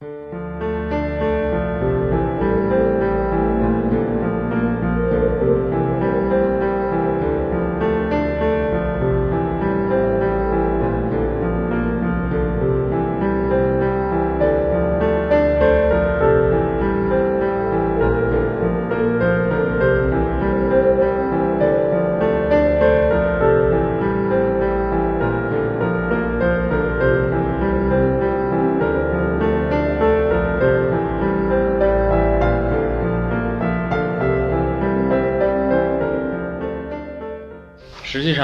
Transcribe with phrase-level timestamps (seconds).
[0.00, 0.37] 实际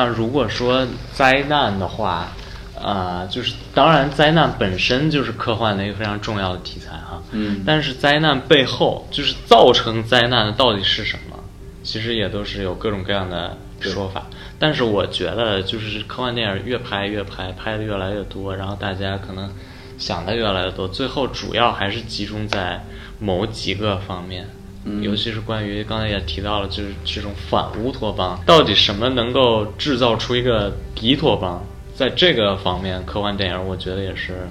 [0.07, 2.33] 上，如果说灾难的话，
[2.81, 7.23] 呃，就是当然，灾难本身就是科幻的一个非常重要的题材哈。
[7.33, 11.37] 嗯但是灾难背后，就是造成灾难的到底是什么，
[11.83, 14.27] 其实也都是有各种各样的说法。
[14.59, 19.51] 但是我觉得，就是科幻电影越拍越拍，拍的越来越多，然后大家可能
[19.99, 22.85] 想的越来越多，最后主要还是集中在
[23.19, 24.49] 某几个方面。
[24.85, 31.65] 嗯尤其是关于刚才也提到了，就是这种反乌托邦，到底什么能够制造出一个敌托邦？
[31.95, 34.49] 在这个方面，科幻电影我觉得也是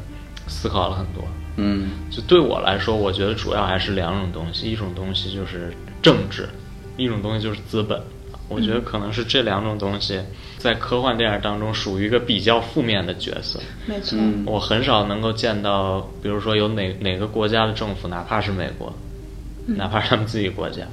[0.47, 1.23] 思考了很多。
[1.57, 6.49] 嗯就对我来说，我觉得主要还是两种东西，一种东西就是政治，
[6.97, 8.01] 一种东西就是资本。
[8.49, 10.19] 我觉得可能是这两种东西
[10.57, 13.59] 在科幻电影当中属于一个比较负面的角色。
[13.85, 18.93] 没错，嗯我很少能够见到，比如说有哪哪个国家的政府，哪怕是美国，
[19.65, 20.83] 哪怕是他们自己国家，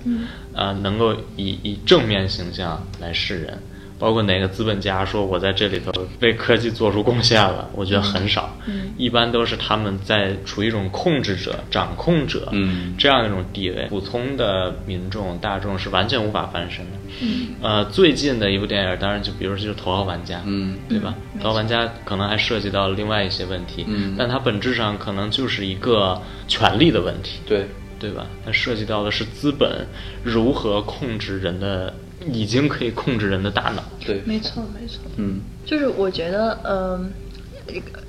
[0.55, 3.59] 呃，能够以以正面形象来示人。
[3.99, 8.57] 包括哪个资本家说我在这里头为科技做出贡献了，我觉得很少。
[8.67, 8.91] 嗯。
[8.97, 12.95] 一般都是他们在处于一种控制者、掌控者，嗯。
[12.97, 16.93] 这样一种地位，普通的民众大众是完全无法翻身的。
[17.21, 17.49] 嗯。
[17.61, 20.79] 呃，最近的一部电影，当然就比如说就是《头号玩家》，嗯。
[20.89, 21.15] 对吧？
[21.35, 24.15] 嗯头号玩家可能还涉及到另外一些问题，嗯。
[24.17, 27.69] 但它本质上可能就是一个权力的问题，对，
[28.01, 28.27] 对吧？
[28.45, 29.87] 它涉及到的是资本
[30.25, 31.93] 如何控制人的，
[32.33, 33.85] 已经可以控制人的大脑。
[34.05, 35.03] 对，没错，没错。
[35.19, 37.13] 嗯就是我觉得，嗯、
[37.67, 38.01] 这个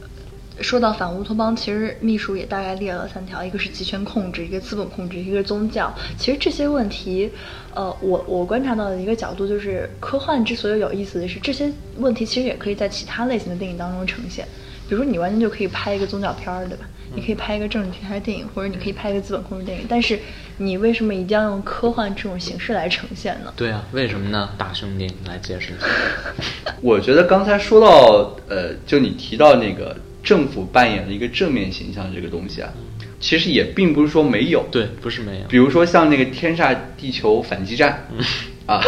[0.62, 5.94] 说到反乌托邦，其实秘书也大概列了三条，一个是集权控制，一个资本控制，一个是宗教。
[6.18, 7.30] 其实这些问题，
[7.76, 14.48] 呃，我我观察到的一个角度就是，科幻之所以有意思的是，这些问题其实也可以在其他类型的电影当中呈现。
[14.92, 16.84] 比如说，你完全就可以拍一个宗教片儿，对吧？
[17.16, 19.86] 你可以拍一个政治题材电影，或者你可以拍一个资本控制电影。
[19.88, 20.20] 但是，
[20.58, 23.54] 你为什么一定要用科幻这种形式来呈现呢？
[23.56, 24.50] 对啊，为什么呢？
[24.58, 26.74] 大兄弟，你来解释一下。
[26.84, 32.74] 我觉得刚才说到，呃，就你提到那个政府扮演的一个正面形象这个东西啊，
[33.22, 34.66] 其实也并不是说没有。
[34.70, 35.48] 对，不是没有。
[35.48, 38.06] 比如说像那个《天煞地球反击战》
[38.70, 38.82] 啊，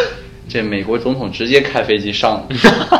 [0.48, 2.48] 这美国总统直接开飞机上了，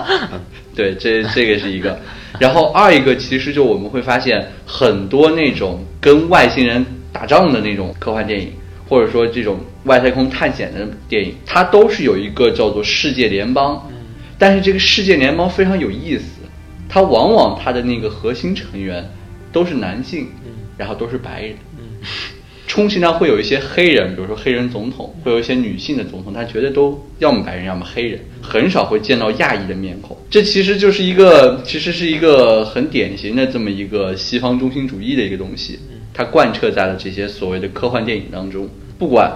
[0.74, 1.98] 对，这这个是一个。
[2.40, 8.52] 然后二一个其实就我们会发现很多那种跟外星人打仗的那种科幻电影，
[8.88, 13.88] 或者说这种外太空探险的电影，它都是有一个叫做世界联邦。
[14.36, 16.24] 但是这个世界联邦非常有意思，
[16.88, 19.08] 它往往它的那个核心成员
[19.52, 20.28] 都是男性，
[20.76, 21.56] 然后都是白人。
[22.74, 30.16] 充其量会有一些黑人，比如说黑人总统，会有一些女性的总统，他绝对都要么白人，要么黑人，很少会见到亚裔的面孔。
[30.28, 35.78] 这其实就是一个，其实是一个很典型的这么一个西方中心主义的一个东西，
[36.12, 38.68] 它贯彻在了这些所谓的科幻电影当中。
[38.98, 39.30] 不管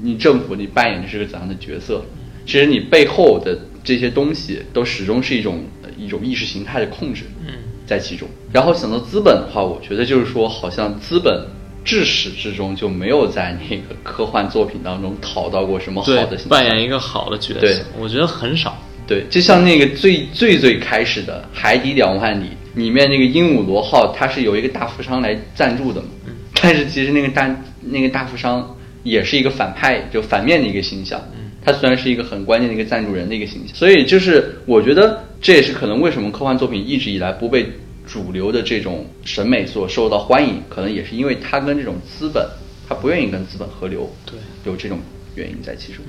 [0.00, 2.00] 你政府你扮演的是个怎样的角色，
[2.46, 7.24] 其实你背后的这些东西都始终是一种呃一种意识形态的控制。
[7.44, 7.54] 嗯
[7.86, 8.26] 在其中。
[8.50, 11.46] 然后想到资本的话，我觉得就是说，好像资本
[11.84, 16.48] 至始至终就没有在那个科幻作品当中讨到过什么好的形象。
[16.48, 18.76] 扮演一个好的角对色，我觉得很少。
[19.06, 26.08] 对，就像那个最最最开始的《海底两万里》里面那个鹦鹉螺号，它是由一个大富商来赞助的嘛。
[26.26, 31.20] 嗯但是其实那个大那个大富商也是一个反派，就反面的一个形象。
[31.36, 37.66] 嗯他虽然是一个很关键的一个赞助人的一个形象，所以就是我觉得这也是可能为什么科幻作品一直以来不被
[38.06, 42.46] 主流的这种审美所受到欢迎，可能也是因为它跟这种资本，
[42.88, 45.00] 它不愿意跟资本合流，对，有这种
[45.34, 46.04] 原因在其中。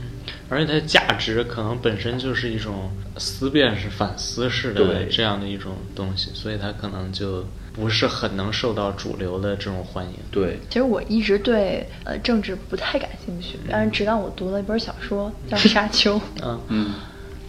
[0.49, 5.07] 而且它的价值可能本身就是一种思辨式、反思式的对。
[5.09, 7.43] 这样的一种东西，所以它可能就
[7.73, 10.13] 不是很能受到主流的这种欢迎。
[10.31, 16.59] 对，其实我一直对呃政治不太感兴趣，但是直到我读了一本小说叫《沙丘》，嗯。
[16.69, 16.93] 嗯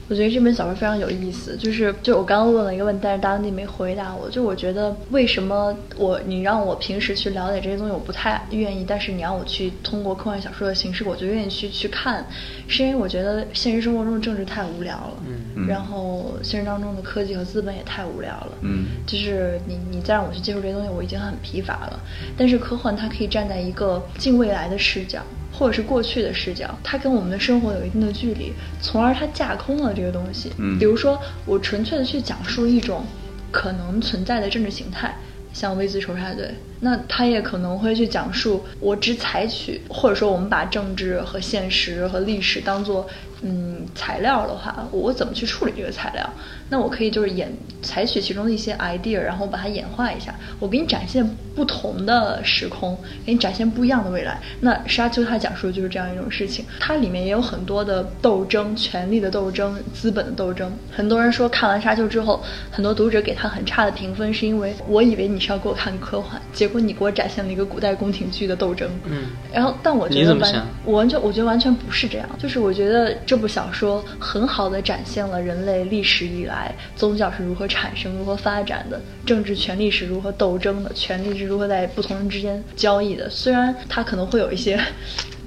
[0.08, 4.30] 我觉得这本小说非常有意思，就是就我刚刚问了一个问题，但是大地没回答我。
[4.30, 12.24] 就我觉得为什么我你让我平时去了解这些东西，我不太愿意，但是你让我去通过科幻小说的形式，我就愿意去去看，
[12.68, 22.00] 是因为我觉得现实生活中的政治太无聊了，嗯然后现实当中的科技和资本也太无聊了，嗯就是你你再让我去接触这些东西，我已经很疲乏了。
[22.36, 25.20] 但是科幻它可以站在一个近未来的视角。
[25.56, 30.52] 或者是过去的视角，它跟我们的生活有一定的距离，从而它架空了这个东西。
[30.58, 33.04] 嗯比如说我纯粹的去讲述一种
[33.50, 35.16] 可能存在的政治形态，
[35.54, 36.50] 像 V 字仇杀队，
[36.80, 43.08] 那他也可能会去讲述我只采取，或者说我们把政治和现实和历史当做
[43.48, 46.28] 嗯材料的话，我怎么去处理这个材料？
[46.68, 54.40] 那我可以就是演采取其中的一些 idea，然后把它演化一下，我给你展现不同的时空，给你展现不一样的未来。
[54.60, 60.72] 那《沙丘》它讲述的就是这样一种事情，它里面也有很多的斗争，权力的斗争，资本的斗争。
[60.90, 68.90] 很多人说看完《沙丘》之后，很多读者给他很差的评分，是因为我以为你是要给我看科幻，结果你给我展现了一个古代宫廷剧的斗争。
[69.04, 83.28] 嗯，然后但我觉得完你怎么想，我完全我觉得完全不是这样，就是我觉得这这部小说很好的展现了人类历史以来宗教是如何产生、如何发展的，政治权力是如何斗争的，权力是如何在不同人之间交易的。
[83.28, 84.80] 虽然它可能会有一些。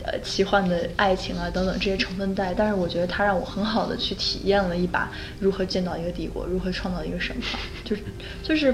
[0.02, 8.04] 呃，奇幻的爱情啊，等等这些成分在，但是我觉得它让我很好的去体验了一把如何建造一个帝国，如何创造一个神话，就是
[8.42, 8.74] 就是，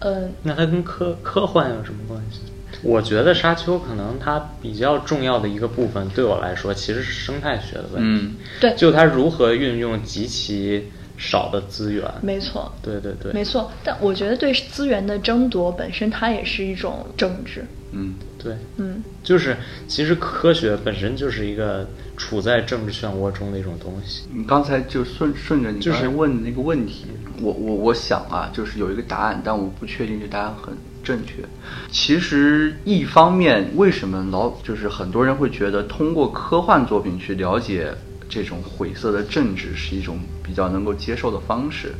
[0.00, 2.40] 呃，那它跟科科幻有什么关系？
[2.82, 8.24] 我觉得沙丘可能它比较重要的一个部分，对我来说其实是生态学的问题。
[8.24, 10.84] 嗯对就它如何运用极其
[11.16, 12.04] 少的资源。
[12.22, 17.64] 没错，对对对，没错，但我觉得对资源的争夺本身，它也是一种政治。
[17.90, 21.88] 嗯对，嗯，就是其实科学本身就是一个
[22.18, 24.28] 处在政治漩涡中的一种东西。
[24.32, 27.06] 你刚才就顺顺着你就是刚才问的那个问题，
[27.40, 31.44] 我我我想啊，就是有一个答案，但我不确定这答案很正确。
[31.90, 37.92] 其实一方面，为什么老就是很多人会觉得通过科幻作品去了解
[38.28, 41.94] 这种晦涩的政治是一种比较能够接受的方式？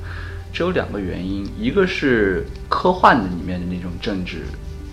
[0.52, 4.44] 这有两个原因，一个是科幻的里面的那种政治，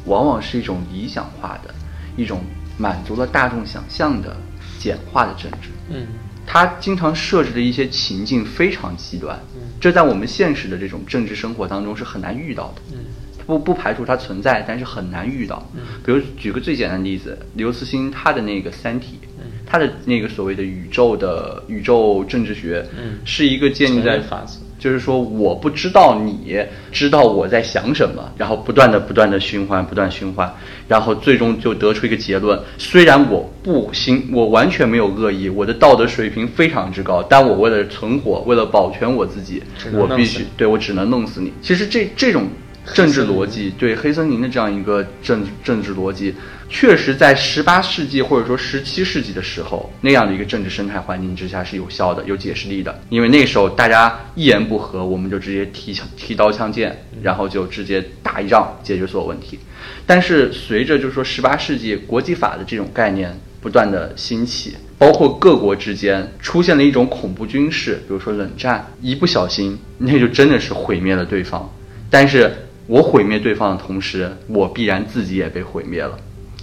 [0.05, 1.73] 往往是一种理想化的，
[2.17, 2.41] 一种
[2.77, 4.35] 满足了大众想象的
[4.77, 5.69] 简化的政治。
[5.89, 6.05] 嗯
[6.47, 9.39] 他经常设置的一些情境非常极端，
[9.81, 12.81] 这在我们现实的这种政治生活当中是很难遇到的。
[12.93, 12.97] 嗯
[13.45, 15.68] 不不排除它存在，但是很难遇到。
[16.06, 19.19] 比如举个最简单的例子，刘慈欣他的那个《三体》，
[19.65, 30.53] 他的那个所谓的宇宙的宇宙政治学，嗯是一个建立在法则就是说我不知道你知道我在想什么，然后不断的不断的循环，不断循环，
[30.88, 32.59] 然后最终就得出一个结论。
[32.77, 39.63] 虽然我不心，我完全没有恶意，我的道德水平非常之高，但我为了存活，为了保全我自己
[39.94, 41.51] 我必须对我只能弄死你。
[41.62, 42.48] 其实这这种
[42.93, 46.33] 政治逻辑，对黑森林的这样一个政政治逻辑，
[46.69, 53.01] 确实在十八世纪或者说十七世纪的时候，那样的一个政治生态环境之下是有效的、有解释力的。
[53.09, 59.59] 因为那时候大家一言不合，我们就直接提枪提刀枪剑，然后就直接打一仗解决所有问题。
[60.05, 71.67] 但是随着就是说十八世纪国际法的这种概念不断的兴起，包括各国之间出现了一种恐怖军事，比如说冷战，一不小心那就真的是毁灭了对方。
[72.07, 72.55] 但是
[72.87, 76.17] 我毁灭对方的同时，我必然自己也被毁灭了。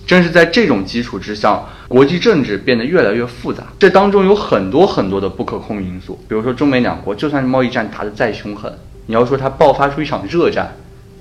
[0.07, 3.65] 正是在这种基础之上，国际政治变得越来越复杂。
[3.79, 8.73] 这当中有很多很多的不可控因素，比如说中美两国，就算是贸易战打得再凶狠，
[9.07, 10.73] 你要说它爆发出一场热战，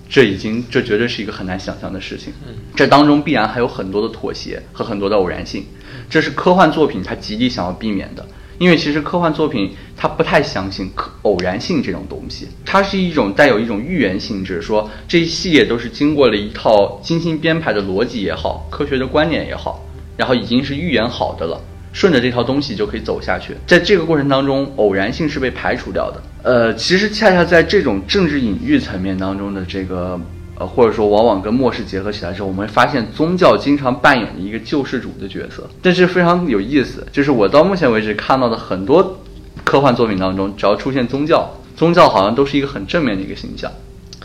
[0.10, 2.34] 这已经这绝对是一个很难想象的事情。
[2.76, 5.64] 这当中必然还有很多的妥协和很多的偶然性，
[6.10, 8.26] 这是科幻作品它极力想要避免的。
[8.62, 19.84] 因为其实科幻作品它不太相信可偶然性这种东西，它是一种带有一种预言性质，说这一系列都是经过了一套精心编排的逻辑也好，科学的观念也好，
[20.16, 21.60] 然后已经是预言好的了，
[21.92, 23.56] 顺着这套东西就可以走下去。
[23.66, 26.22] 在这个过程当中，偶然性是被排除掉的。
[26.44, 30.22] 呃，其实恰恰在这种政治隐喻层面当中的这个
[30.66, 37.06] 或者说往往跟末世结合起来之后，我们会发现宗教经常扮演一个救世主的角色，这是非常有意思。
[37.12, 39.20] 就是我到目前为止看到的很多
[39.64, 43.72] 科幻作品当中，只要出现宗教，宗教好像都是一个很正面的一个形象，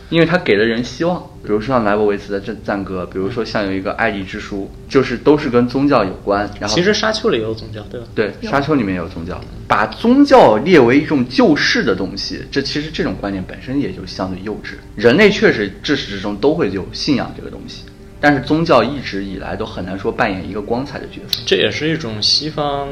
[0.09, 1.21] 因为它给了人希望。
[1.43, 6.49] 比如说像莱博维茨的《赞赞歌》，比如说像有一个《爱丽之书》，就是都是跟宗教有关。
[6.59, 8.07] 然后其实沙丘里也有宗教，对吧？
[8.13, 14.73] 对，沙丘里面也有宗教，把宗教列为一种救世的东西，这其实这种观念本身也就相对幼稚。
[14.95, 17.83] 人类确实至始至终都会有信仰这个东西，
[18.19, 21.41] 但是宗教一直以来都很难说扮演一个光彩的角色。
[21.45, 22.89] 这也是一种西方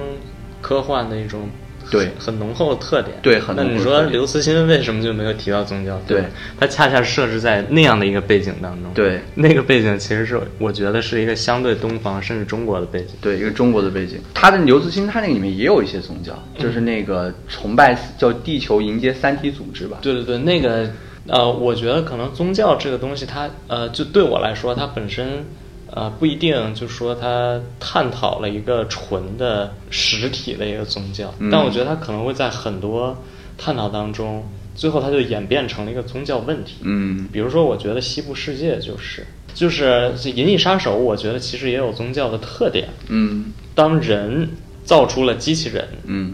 [0.61, 1.49] 科幻的一种
[1.91, 3.17] 对很浓厚的特点。
[3.21, 5.99] 对很那你说浓厚的特点刘慈欣为什么就没有提到宗教？
[6.07, 6.23] 对
[6.59, 8.91] 他恰恰设置在那样的一个背景当中。
[8.93, 13.09] 对那个背景其实是我觉得是一个相对东方甚至中国的背景。
[13.21, 14.19] 对，一个中国的背景。
[14.33, 19.99] 他的刘慈欣，他那个里面也有一些宗教，就是那个崇拜叫地球迎接三体组织吧。
[20.01, 20.89] 对对对，那个
[21.27, 25.45] 呃，我觉得可能宗教这个东西它，呃，就对我来说，它本身
[25.95, 33.17] 呃不一定就说它探讨了一个纯的实体的一个宗教，嗯但我觉得它可能会在很多
[33.57, 34.43] 探讨当中，
[34.75, 36.75] 最后它就演变成了一个宗教问题。
[36.81, 42.89] 嗯比如说，我觉得西部世界就是，就是《银翼杀手》，我觉得其实也有宗教的特点。
[43.07, 44.49] 嗯当人
[44.83, 46.33] 造出了机器人，嗯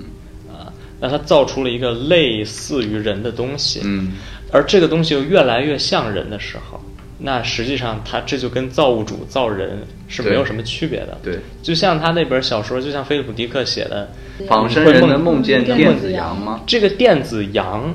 [0.50, 4.14] 啊，那他造出了一个类似于人的东西，嗯
[4.52, 6.82] 而这个东西又越来越像人的时候，
[7.24, 11.18] 那实际上他这就跟造物主造人是没有什么区别的。
[11.22, 14.12] 对，就像他那本小说，就像菲利普迪克写的，
[14.48, 16.62] 仿生人能梦见电电子子羊羊吗？
[16.66, 17.94] 这个电子羊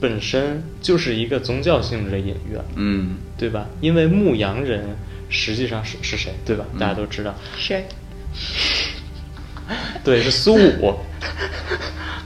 [0.00, 3.66] 本身就是一个宗教性质的隐喻，嗯对吧？
[3.80, 4.84] 因为牧羊人
[5.28, 6.64] 实际上是是谁，对吧？
[6.78, 7.84] 大家都知道，谁？
[10.02, 10.94] 对，是苏武。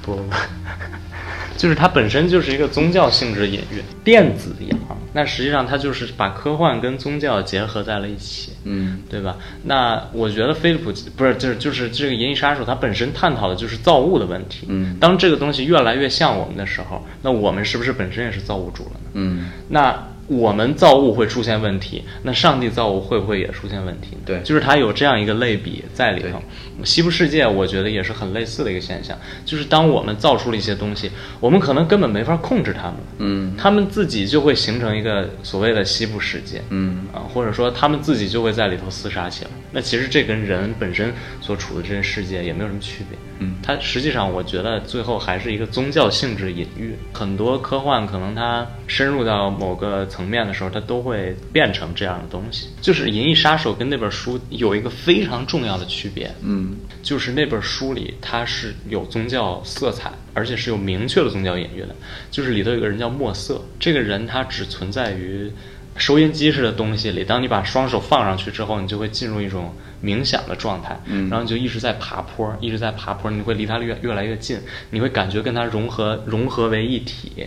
[0.03, 0.31] 不 不不，
[1.57, 3.83] 就是它本身就是一个宗教性质隐喻。
[4.03, 4.79] 电子羊，
[5.13, 8.53] 那实际上它就是把科幻跟宗教结合在了一起。
[8.65, 9.37] 嗯对吧？
[9.65, 14.67] 那我觉得菲利普不是就是就是这个《银翼杀手》，它本身探讨的就是造物的问题。
[14.69, 19.11] 嗯当这个东西越来越像我们的时候，那我们是不是本身也是造物主了呢？
[19.15, 24.23] 嗯那我们造物会出现问题，那上帝造物会不会也出现问题呢？
[24.25, 26.43] 对就是它有这样一个类比在里头。
[26.83, 36.63] 西部世界我觉得也是很类似的一个现象，就是当我们造出了一些东西，我们可能根本没法控制它们，嗯他们自己就会形成一个所谓的西部世界。
[36.71, 39.51] 嗯啊，或者说他们自己就会在里头厮杀起来。
[39.75, 43.19] 那其实这跟人本身所处的这个世界也没有什么区别。
[43.41, 46.95] 嗯它实际上我觉得最后还是一个宗教性质隐喻。
[47.13, 52.69] 很多科幻可能它深入到某个层面的时候，它都会变成这样的东西。
[52.81, 61.97] 就是《银翼杀手》跟那本书有一个非常重要的区别，嗯就是那本书里它是有宗教色彩，而且是有明确的宗教隐喻的。
[62.31, 65.51] 就是里头有个人叫墨色，这个人他只存在于
[65.97, 67.25] 收音机似的东西里。
[67.25, 74.59] 当你把双手放上去之后，你就会进入一种冥想的状态，嗯然后你就一直在爬坡，一直在爬坡，你会离它越越来越近，
[74.91, 77.47] 你会感觉跟它融合融合为一体。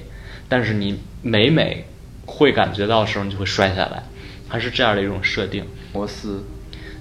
[0.50, 1.86] 但是你每每
[2.25, 4.04] 会感觉到的时候，你就会摔下来，
[4.50, 5.66] 它是这样的一种设定。
[5.94, 6.44] 摩斯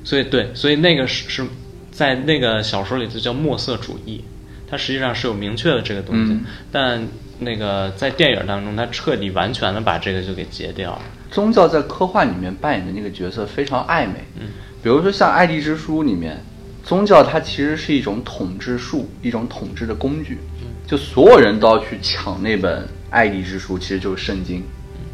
[0.04, 1.46] 所以对，所以那个是是
[1.90, 4.24] 在那个小说里就叫墨色主义，
[4.68, 7.06] 它实际上是有明确的这个东西，嗯但
[7.38, 11.02] 那个在电影当中，它彻底完全的把这个就给截掉了。
[11.30, 14.14] 宗教在科幻里面扮演的那个角色非常暧昧。
[14.40, 14.48] 嗯，
[14.82, 16.42] 比如说像《爱丽之书》里面，
[16.84, 20.38] 宗教它其实是一种统治术，一种统治的工具。
[20.86, 24.62] 就所有人都要去抢那本《爱丽之书》，其实就是圣经，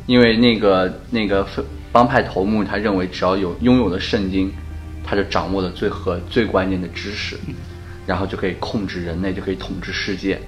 [0.07, 1.47] 因为那个那个
[1.91, 4.53] 帮派头目他认为只要有拥有了圣经，
[5.03, 7.39] 他就掌握了最核最关键的知识，
[8.07, 10.39] 然后就可以控制人类，就可以统治世界。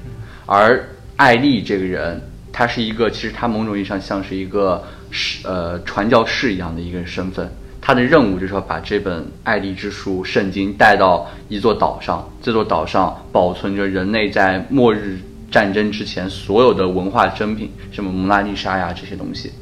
[0.44, 2.20] 而艾丽这个人，
[2.52, 5.03] 他是一个，其实他某种意义上像是一个是
[5.44, 7.50] 呃传教士一样的一个身份。
[7.80, 15.18] 他的任务就是要把这本《爱丽之书》圣经带到一座岛上，这座岛上保存着人类在末日
[15.50, 19.52] 战争之前所有的文化珍品，什么蒙娜丽莎呀这些东西。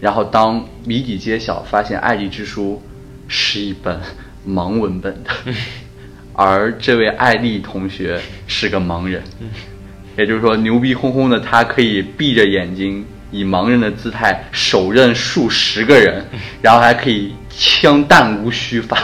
[0.00, 2.82] 然后当谜底揭晓，发现《爱丽之书》
[3.28, 4.00] 是一本
[4.44, 5.30] 盲文本的，
[6.34, 9.22] 而这位艾丽同学是个盲人。
[10.16, 16.24] 也就是说，牛逼哄哄的他可以闭着眼睛，以盲人的姿态手刃数十个人，
[16.62, 18.98] 然后还可以枪弹无虚发。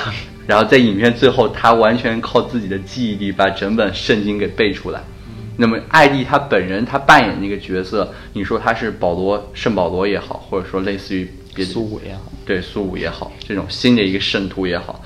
[0.47, 5.01] 然后在影片最后，他完全靠自己的记忆力把整本圣经给背出来。
[5.57, 15.01] 那么，艾丽她本人她扮演那个角色，你说她是保罗圣保罗也好，或者说类似于别的苏武也好，对苏武也好，这种新的一个圣徒也好，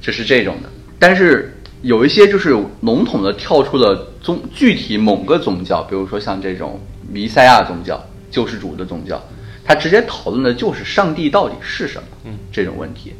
[0.00, 0.68] 就是这种的。
[0.98, 6.78] 但是有一些就是笼统的跳出了宗具体某个宗教，比如说像这种
[7.10, 7.98] 弥赛亚宗教、
[8.34, 9.22] 救世主的宗教，
[9.64, 13.12] 他直接讨论的就是上帝到底是什么，嗯，这种问题。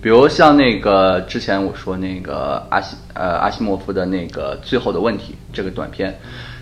[0.00, 6.16] 比如像那个之前我说那个阿西呃阿西莫夫的那个最后的问题这个短片，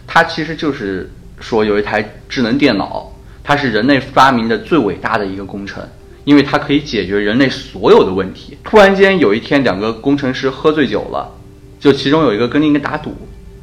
[0.07, 3.13] 它其实就是说有一台智能电脑，
[3.45, 5.87] 它是人类发明的最伟大的一个工程，
[6.25, 8.57] 因为它可以解决人类所有的问题。
[8.65, 11.31] 突然间有一天，两个工程师喝醉酒了，
[11.79, 13.15] 就其中有一个跟另一个打赌。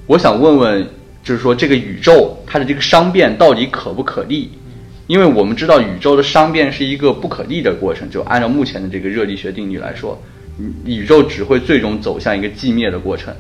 [0.08, 0.88] 我想问问，
[1.28, 4.48] 就是说这个宇宙它的这个熵变到底可不可逆？
[5.08, 10.18] 因为我们知道宇宙的熵变是一个不可逆的过程，就按照目前的这个热力学定律来说，
[10.86, 13.36] 宇宇宙只会最终走向一个寂灭的过程。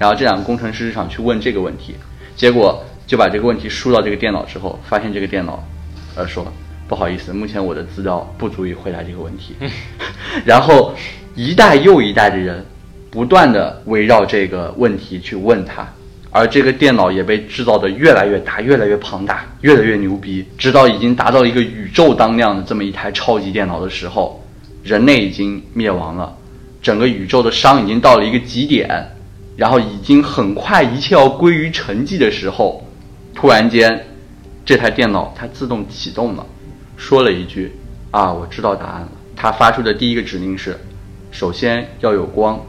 [0.00, 1.94] 然后这两个工程师想去问这个问题，
[2.34, 5.64] 结果就把这个问题输到这个电脑之后，发现这个电脑，
[6.16, 6.52] 呃说
[6.88, 9.54] 不好意思，目前我的资料不足以回答这个问题。
[10.44, 10.92] 然后
[11.36, 12.66] 一代又一代的人
[13.12, 15.86] 不断的围绕这个问题去问他，
[16.30, 24.44] 而这个电脑也被制造的越来越大、越来越庞大、越来越牛逼，直到已经达到一个宇宙当量的这么一台超级电脑的时候，
[24.82, 26.36] 人类已经灭亡了，
[26.82, 28.88] 整个宇宙的熵已经到了一个极点，
[29.56, 32.86] 然后已经很快一切要归于沉寂的时候，
[33.34, 34.04] 突然间，
[34.64, 36.46] 这台电脑它自动启动了，
[36.96, 37.72] 说了一句
[38.12, 40.76] ：“啊，我知道答案了。”它发出的第一个指令是：
[41.30, 42.60] 首先要有光，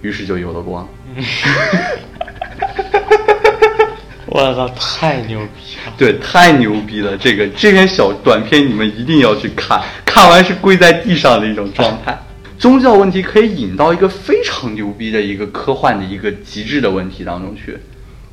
[0.00, 0.88] 于是就有了光。
[4.26, 5.92] 我操，太牛逼了！
[5.96, 7.16] 对，太牛逼了！
[7.16, 12.18] 这个这篇小短片你们一定要去看，看完是跪在地上的一种状态。
[12.58, 17.78] 宗教问题可以引到一个非常牛逼的一个科幻的一个极致的问题当中去，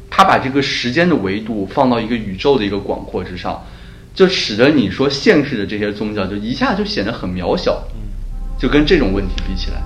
[0.09, 3.61] 他把这个时间的维度放到一个宇宙的一个广阔之上，
[4.15, 7.83] 就使得你说现实的这些宗教就一下就显得很渺小，
[8.57, 9.77] 就跟这种问题比起来。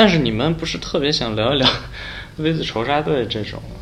[0.00, 1.68] 但是你们不是特别想聊一聊
[2.38, 3.76] V 字仇杀队这种吗？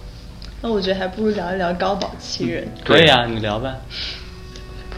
[0.60, 2.66] 那我觉得还不如聊一聊高保奇人。
[2.84, 3.76] 可以啊，你聊吧。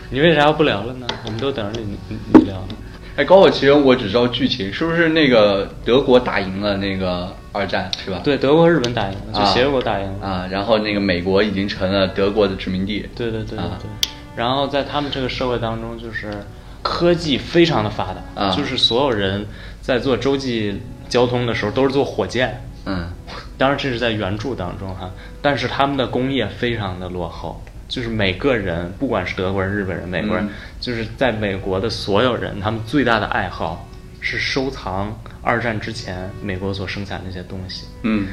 [0.08, 1.06] 你为啥要不聊了呢？
[1.26, 2.68] 我们都等着你你你聊呢。
[3.16, 8.22] 哎，高保奇人我只知道剧情，是不是那个德国打赢了那个二战是吧？
[8.24, 10.26] 对，德国、日本打赢了，就啊协约国打赢了。
[10.26, 13.06] 啊，然后那个美国已经成了德国的殖民地。
[13.14, 13.90] 对对对对啊对。
[14.34, 16.32] 然后在他们这个社会当中，就是
[16.80, 19.46] 科技非常的发达，啊就是所有人
[19.82, 22.62] 在做洲际交通的时候都是坐火箭。
[22.86, 23.10] 嗯
[23.58, 25.10] 当然这是在原著当中哈，
[25.42, 33.86] 但是他们的工业非常的落后，就是每个人，不管是德国人、日本人、美国人，嗯就是在美国的所有人，他们最大的爱好
[34.22, 37.84] 是收藏二战之前美国所生产那些东西。
[38.02, 38.28] 嗯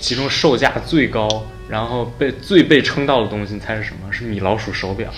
[0.00, 1.28] 其中售价最高，
[1.68, 4.10] 然后被最被称道的东西，你猜是什么？
[4.12, 5.12] 是米老鼠手表，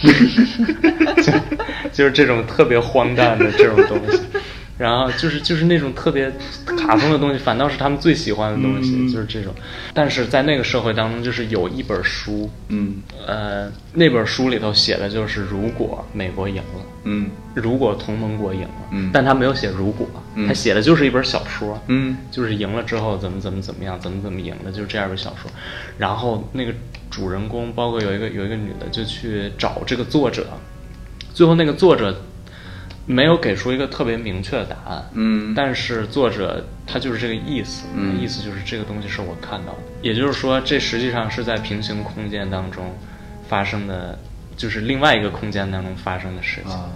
[1.22, 1.32] 就
[1.92, 4.20] 就是这种特别荒诞的这种东西。
[4.78, 6.30] 然后就是就是那种特别
[6.78, 9.08] 卡通的东西，反倒是他们最喜欢的东西，嗯。
[9.08, 9.54] 就是这种。
[9.94, 12.96] 但是在那个社会当中，就是有一本书，嗯。
[13.26, 17.30] 呃，那本书里头写的就是如果美国赢了，嗯。
[17.54, 19.10] 如果同盟国赢了，嗯。
[19.12, 20.46] 但他没有写如果，嗯。
[20.46, 22.16] 他写的就是一本小说，嗯。
[22.30, 25.50] 就是赢了之后怎么怎么怎么样，怎么怎么赢的，就是这样一本小说。
[25.96, 26.74] 然后那个
[27.10, 30.46] 主人公，包括有一个有一个女的，就去找这个作者，
[31.32, 32.14] 最后那个作者
[33.06, 35.54] 没有给出一个特别明确的答案，嗯。
[35.54, 38.20] 但是作者他就是这个意思，嗯。
[38.20, 42.92] 意思就是这个东西是我看到的，也就是说，这实际上是在平行空间当中
[43.48, 44.18] 发生的，
[44.56, 46.72] 就是另外一个空间当中发生的事情。
[46.72, 46.90] 啊。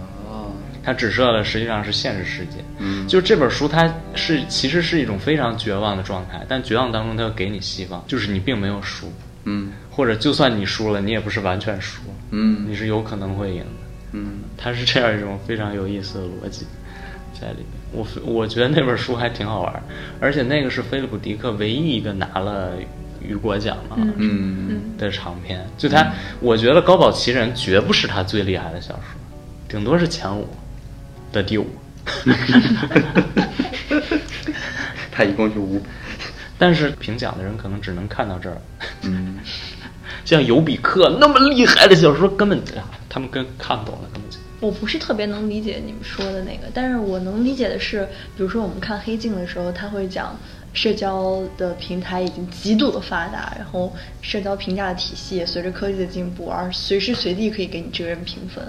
[0.83, 2.65] 它指涉的实际上是现实世界。
[2.79, 3.07] 嗯。
[3.07, 9.13] 就这本书，它是其实是一种非常绝望的状态，但绝望当中它又给你希望，就是你并没有输，
[9.45, 9.73] 嗯。
[9.91, 12.65] 或者就算你输了，你也不是完全输，嗯。
[12.67, 13.80] 你是有可能会赢的。
[14.13, 16.67] 嗯它是这样一种非常有意思的逻辑
[17.41, 17.67] 在里面。
[17.93, 19.83] 我我觉得那本书还挺好玩，
[20.21, 22.73] 而且那个是菲利普·迪克唯一一个拿了
[23.21, 25.67] 雨果奖嘛、嗯的长篇。
[25.77, 29.03] 就他，我觉得《高保奇人》绝不是他最厉害的小说，
[29.69, 30.49] 顶多是前五
[31.33, 31.67] 的第五。
[35.11, 35.83] 他一共就五
[36.59, 38.57] 但是评奖的人可能只能看到这儿。
[39.03, 39.39] 嗯
[40.25, 44.09] 像尤比克那么厉害的小说，根本啊他们更看懂了，
[44.61, 50.39] 我不是特别能理解你们说的那个，但是我能理解的是，比如说我们看《黑镜》的时候，他会讲
[50.73, 53.93] 社交的平台已经极度的发达，然后
[54.23, 58.65] 社交评价的体系也随着科技的进步而随时随地可以给你这个人评分，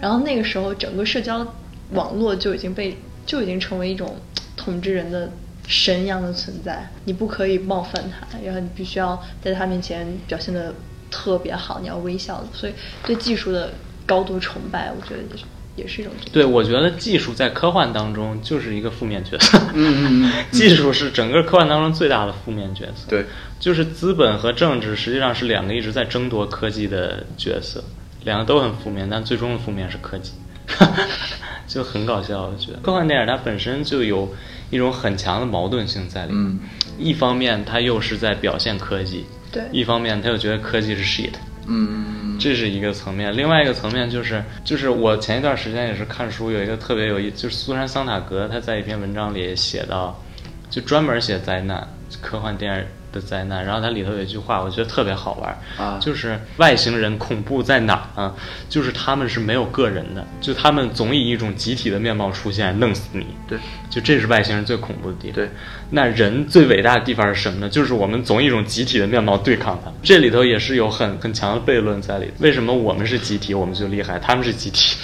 [0.00, 1.44] 然后那个时候整个社交
[1.90, 4.14] 网络就已经被就已经成为一种
[4.56, 5.28] 统治人的
[5.66, 10.72] 神一样的存在，你不可以冒犯他，然后你必须要在他面前表现的
[11.14, 12.72] 特别好，你要微笑的，所以
[13.06, 13.72] 对技术的
[14.04, 15.44] 高度崇拜，我觉得也是
[15.76, 16.12] 也是一种。
[16.32, 19.56] 对，我觉得技术在科幻当中就是一个负面角色。
[19.74, 23.06] 嗯嗯嗯， 技术是整个科幻当中最大的负面角色。
[23.08, 23.26] 对，
[23.60, 27.84] 就是资本和政治实际上是两个一直在争夺科技的角色，
[28.24, 30.32] 两个都很负面，但最终的负面是科技，
[31.68, 32.42] 就很搞笑。
[32.42, 34.34] 我觉得科幻电影它本身就有
[34.70, 36.60] 一种很强的矛盾性在里面，嗯
[36.98, 41.32] 一方面它又是在表现科技，对一方面他又觉得科技是 shit。
[41.66, 50.20] 嗯这是一个层面，另外一个层面就是，就是我前一段时间也是看书，有一个特别有意，就是苏珊桑塔格他在一篇文章里写到，
[50.68, 51.86] 就专门写灾难，
[52.20, 58.34] 科幻电影的灾难，然后它里头有一句话，我觉得特别好玩，啊就是外星人恐怖在哪儿呢？
[58.68, 63.26] 就是他们是没有个人的，就他们总以一种集体的面貌出现，弄死你。
[63.46, 65.34] 对就这是外星人最恐怖的地方。
[65.36, 65.48] 对，
[65.90, 67.68] 那人最伟大的地方是什么呢？
[67.68, 69.94] 就是我们总以一种集体的面貌对抗他们。
[70.02, 72.28] 这里头也是有很很强的悖论在里。
[72.40, 74.96] 为什么我们是集体，我们就厉害，他们是集体，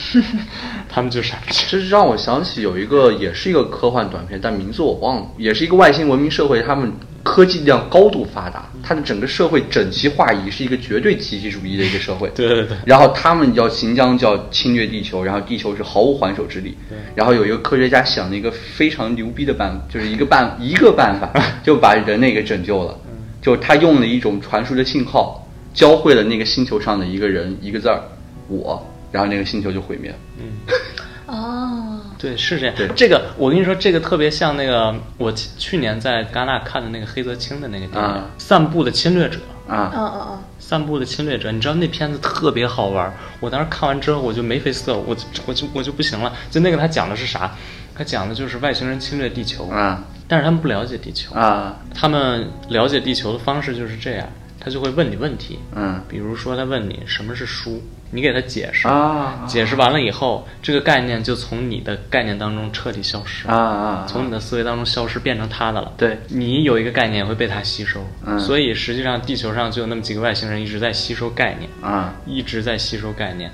[0.89, 1.55] 他们就傻逼？
[1.69, 6.91] 这让我想起有一个也是一个科幻短片，但名字我忘了，也是一个外星文明社会，他们
[7.23, 12.31] 科技力量高度发达，它的整个社会整齐划一，是一个绝对集体主义的一个社会。
[12.37, 16.77] 对对对，然后他们要行将叫侵略地球，然后地球是毫无还手之力。
[16.89, 21.31] 对然后有一个科学家想了一个非常牛逼的办法， 就是一个办一个办法
[21.63, 22.99] 就把人类给拯救了。
[23.43, 28.03] 就他用了一种传输的信号，教会了那个星球上的一个人一个字儿
[28.49, 30.17] “我”，然后那个星球就毁灭了。
[30.39, 30.45] 嗯
[31.27, 31.90] 哦，
[32.21, 32.87] 对，是这样对。
[32.95, 39.39] 这个我跟你说，这个特别像那个我去去年在戛纳看的那个黑泽清的那个电影《啊散步的侵略者》。
[39.73, 43.15] 啊，嗯嗯嗯，散步的侵略者，你知道那片子特别好玩儿。
[43.39, 46.33] 我当时看完之后，我就眉飞色舞，我就我就我就不行了。
[46.51, 47.53] 就那个他讲的是啥？
[47.95, 54.27] 他讲的就是外星人侵略地球，啊但是他们不了解地球，啊，他们了解地球的方式就是这样，
[54.59, 57.81] 他就会问你问题，嗯比如说他问你什么是书，
[58.13, 63.47] 你给他解释，啊解释完了以后，这个概念就从你的概念当中彻底消失。
[63.47, 65.93] 啊啊，从你的思维当中消失，变成他的了。
[65.97, 66.19] 对。
[66.29, 68.39] 你有一个概念也会被他吸收，嗯。
[68.39, 72.15] 所以实际上地球上就有那么几个外星人一直在吸收概念，啊。
[72.27, 73.51] 一直在吸收概念。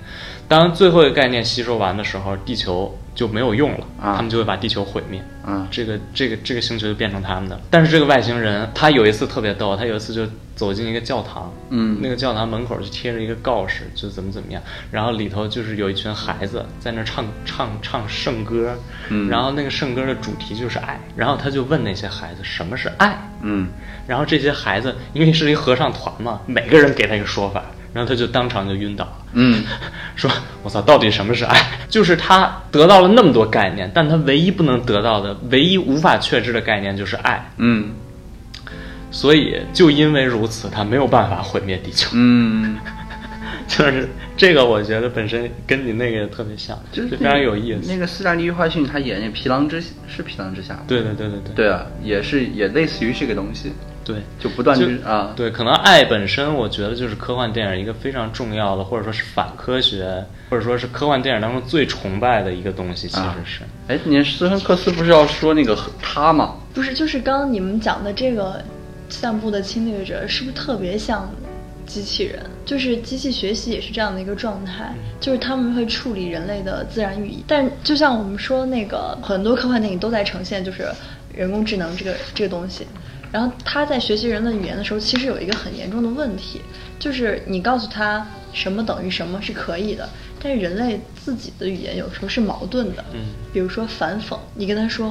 [0.49, 4.15] 当最后一个概念吸收完的时候，地球就没有用了，啊。
[4.15, 5.21] 他们就会把地球毁灭。
[5.45, 5.67] 啊。
[5.73, 7.61] 这个这个这个星球就变成他们的。
[7.69, 10.25] 但是这个外星人，他有一次特别逗，他有一次就
[10.55, 11.99] 走进一个教堂，嗯。
[12.01, 19.29] 那个教堂门口就贴着一个告示，就怎么怎么样，然后里头就是有一群孩子在那唱唱唱圣歌，嗯。
[19.29, 23.69] 然后那个圣歌的主题就是爱，然后他就问那些孩子什么是爱，嗯。
[24.07, 27.65] 然后这些孩子因为是一个合唱团嘛，每个人给他一个说法，
[27.97, 29.13] 然后他就当场就晕倒了。
[29.33, 29.65] 嗯
[30.15, 30.31] 说
[30.63, 31.59] ：“我操，到底什么是爱？
[31.89, 37.51] 就是他得到了那么多概念，但他唯一不能得到的、唯一无法确知的概念就是爱。
[37.57, 37.89] 嗯
[39.11, 42.11] 所以就因为如此，他没有办法毁灭地球。
[42.13, 42.77] 嗯，
[43.67, 47.91] 就是这个，我觉得本身跟你那个也特别像，就是非常有意思。
[47.91, 50.83] 那个斯大利·约翰逊他演那《皮囊之是皮囊之下》吗？
[50.87, 53.73] 对对对对对对啊，也是也类似于这个东西，
[54.07, 63.63] 对，就不断去啊，对，可能爱本身，我觉得就是科幻电影一个非常重要的，或者说是反科学，或者说是科幻电影当中最崇拜的一个东西，其实啊是。
[63.89, 66.55] 哎，你斯芬克斯不是要说那个他吗？
[66.73, 68.63] 不是，就是刚刚你们讲的这个
[69.09, 71.29] 散步的侵略者，是不是特别像
[71.85, 72.41] 机器人？
[72.65, 77.41] 就是机器学习也是这样的一个状态，就是他们会处理人类的自然语言。
[77.49, 80.87] 但就像我们说那个很多科幻电影都在呈现，就是
[81.35, 82.87] 人工智能这个这个东西。
[83.37, 86.63] 然后他在学习人的语言的时候，其实有一个很严重的问题，
[86.99, 90.09] 就是你告诉他什么等于什么是可以的，
[90.43, 93.05] 但是人类自己的语言有时候是矛盾的。
[93.13, 95.09] 嗯比如说反讽，你跟他说：“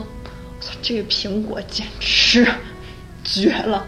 [0.58, 2.48] 我操，这个苹果简直
[3.24, 3.86] 绝了。”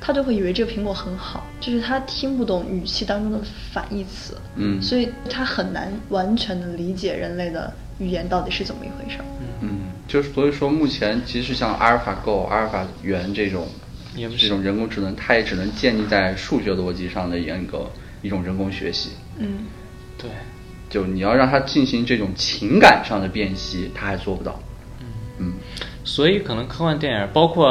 [0.00, 3.38] 他就会以为这个苹果很好，就是他听不懂语气当中的
[3.72, 9.24] 反义词，嗯所以他很难完全的理解人类的语言到底是怎么一回事儿。
[9.60, 13.68] 嗯，就是所以说，目前即使像阿尔法 Go、阿尔法猿这种
[14.38, 17.90] 这种人工智能，它也只能建立在数学逻辑上的严格
[18.22, 19.10] 一种人工学习。
[19.38, 19.66] 嗯，
[20.18, 20.30] 对，
[20.88, 24.60] 就你要让它进行这种情感上的辨析，它还做不到。
[25.38, 25.52] 嗯
[26.02, 27.68] 所以可能科幻电影，包括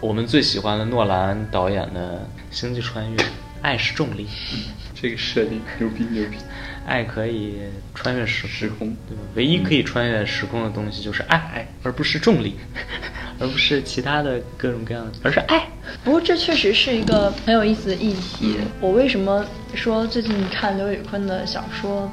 [0.00, 3.16] 我们最喜欢的诺兰导演的《星际穿越》，
[3.62, 4.26] 爱是重力，
[4.92, 6.36] 这个设定牛逼牛逼。
[6.86, 7.58] 爱可以
[7.94, 9.22] 穿越时时空对吧？
[9.34, 12.56] 唯一可以穿越时空的东西就是爱，而不是重力，
[13.38, 15.68] 而不是其他的各种各样的，而是爱。
[16.04, 18.56] 不过这确实是一个很有意思的议题。
[18.80, 22.10] 我为什么说最近看刘宇昆的小说，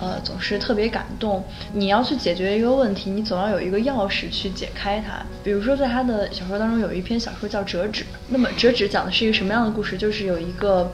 [0.00, 1.44] 呃，总是特别感动？
[1.72, 5.24] 你要去解决一个问题，你总要有一个钥匙去解开它。
[5.44, 9.96] 比如说，在他的小说当中有一篇小说叫《折纸》，那么《折纸》讲的是一个什么样的故事？
[9.96, 10.90] 就是有一个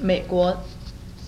[0.00, 0.56] 美国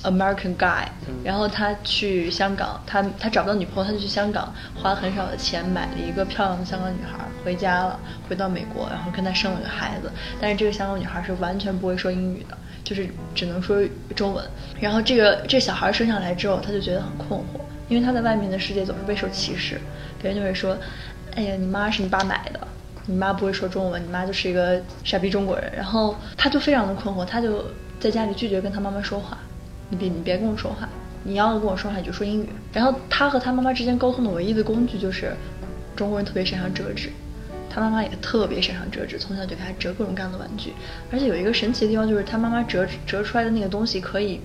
[0.02, 0.84] American guy，
[1.24, 10.10] 然后他去香港，他他找不到女朋友，他就去香港，花了很少的钱买了一个漂亮的香港女孩，回家了，回到美国，然后跟他生了个孩子。
[10.40, 13.76] 但是这个香港女孩是完全不会说英语的，就是只能说
[14.14, 14.44] 中文。
[14.80, 19.80] 然后这个这小孩生下来之后，他就觉得很困惑，因为他在外面的世界总是备受歧视，
[20.22, 20.76] 别人就会说
[21.34, 22.60] ：“哎呀，你妈是你爸买的。”
[23.10, 27.64] 你妈不会说中文，你妈就是一个傻逼中国人，然后他就非常的困惑，他就
[27.98, 29.38] 在家里拒绝跟他妈妈说话，
[29.90, 30.88] 你别你别跟我说话，
[31.24, 32.48] 你要跟我说话你就说英语。
[32.72, 35.32] 然后他和他妈妈之间沟通的唯一的工具就是
[35.96, 37.10] 中国人特别擅长折纸，
[37.70, 40.72] 他妈妈也特别擅长折纸，从小就给他折各种各样的玩具，
[41.10, 44.40] 而且有一个神奇的地方就是他妈妈折折出来的那个东西可以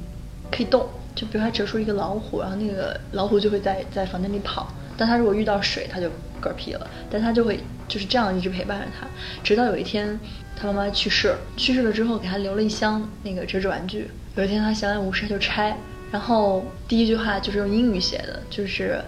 [0.52, 6.10] 可以动，就比如他折出一个老虎，然后那个老虎就会在在房间里跑，但他如果遇到水他就
[6.44, 7.60] 嗝屁了，但他就会。
[7.86, 9.06] 就是这样一直陪伴着他，
[9.44, 10.18] 直到有一天
[10.56, 14.10] 他妈妈去世，去世了之后给他留了一箱那个折纸玩具。
[14.36, 15.78] 有一天他闲来无事他就拆，
[16.10, 19.00] 然后第一句话就是用英语写的，就是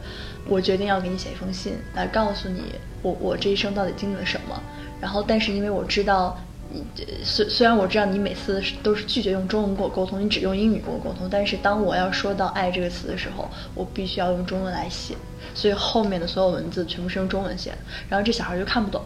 [0.45, 4.61] 我决定要给你写一封信来告诉你我我这一生到底经历了什么。
[5.01, 6.37] 然后但是因为我知道。
[7.23, 15.15] 虽虽然我知道你每次都是拒绝用中文跟我沟通，你只用英语跟我沟通，但是当我要说到“爱”这个词的时候，我必须要用中文来写，
[15.53, 17.77] 所以后面的所有文字全部是用中文写的。
[18.09, 19.01] 然后这小孩就看不懂，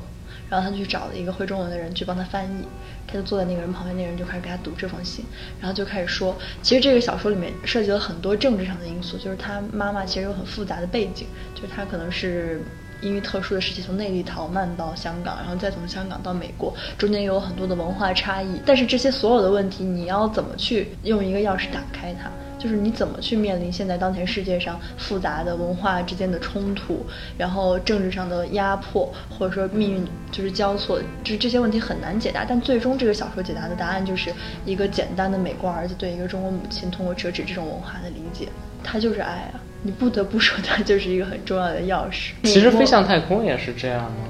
[0.49, 2.63] 然后他就去找了一个会中文的人去帮他翻译，
[3.07, 5.25] 他就坐在那个人旁边，那个人就开始给他读这封信，
[5.59, 12.61] 然后就开始说，其实这个小说里面涉及了很多政治上的因素，就是他妈妈其实有很复杂的背景，就是他可能是。
[13.01, 18.61] 因为特殊的时期，从内地逃难到香港，然后再从香港到美国，中间有很多的文化差异。
[18.65, 22.29] 但是这些所有的问题，你要怎么去用一个钥匙打开它？
[22.59, 27.05] 就是你怎么去面临现在当前世界上复杂的文化之间的冲突，
[27.37, 32.43] 然后政治上的压迫，或者说命运就是交错，就是这些问题很难解答。
[32.43, 34.29] 但最终这个小说解答的答案就是
[34.65, 38.49] 一个简单的美国儿子对一个中国母亲通过折纸这种文化的理解，
[38.83, 39.68] 它就是爱啊。
[39.81, 42.31] 你不得不说，它就是一个很重要的钥匙。
[42.43, 44.27] 其实飞向太空也是这样吗？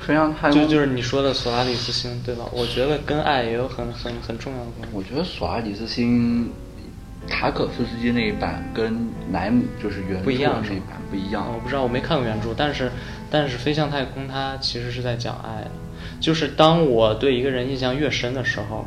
[0.00, 2.44] 飞向太空就就是你说的索拉里斯星，对吧？
[2.52, 4.96] 我觉得跟爱也有很很很重要的关系。
[4.96, 6.48] 我觉得索拉里斯星，
[7.28, 11.44] 塔可夫斯基那一版跟莱姆就是原不一样那一版不一样。
[11.52, 12.90] 我不知道，我没看过原著，但是
[13.28, 15.66] 但是飞向太空它其实是在讲爱，
[16.20, 18.86] 就是当我对一个人印象越深的时候，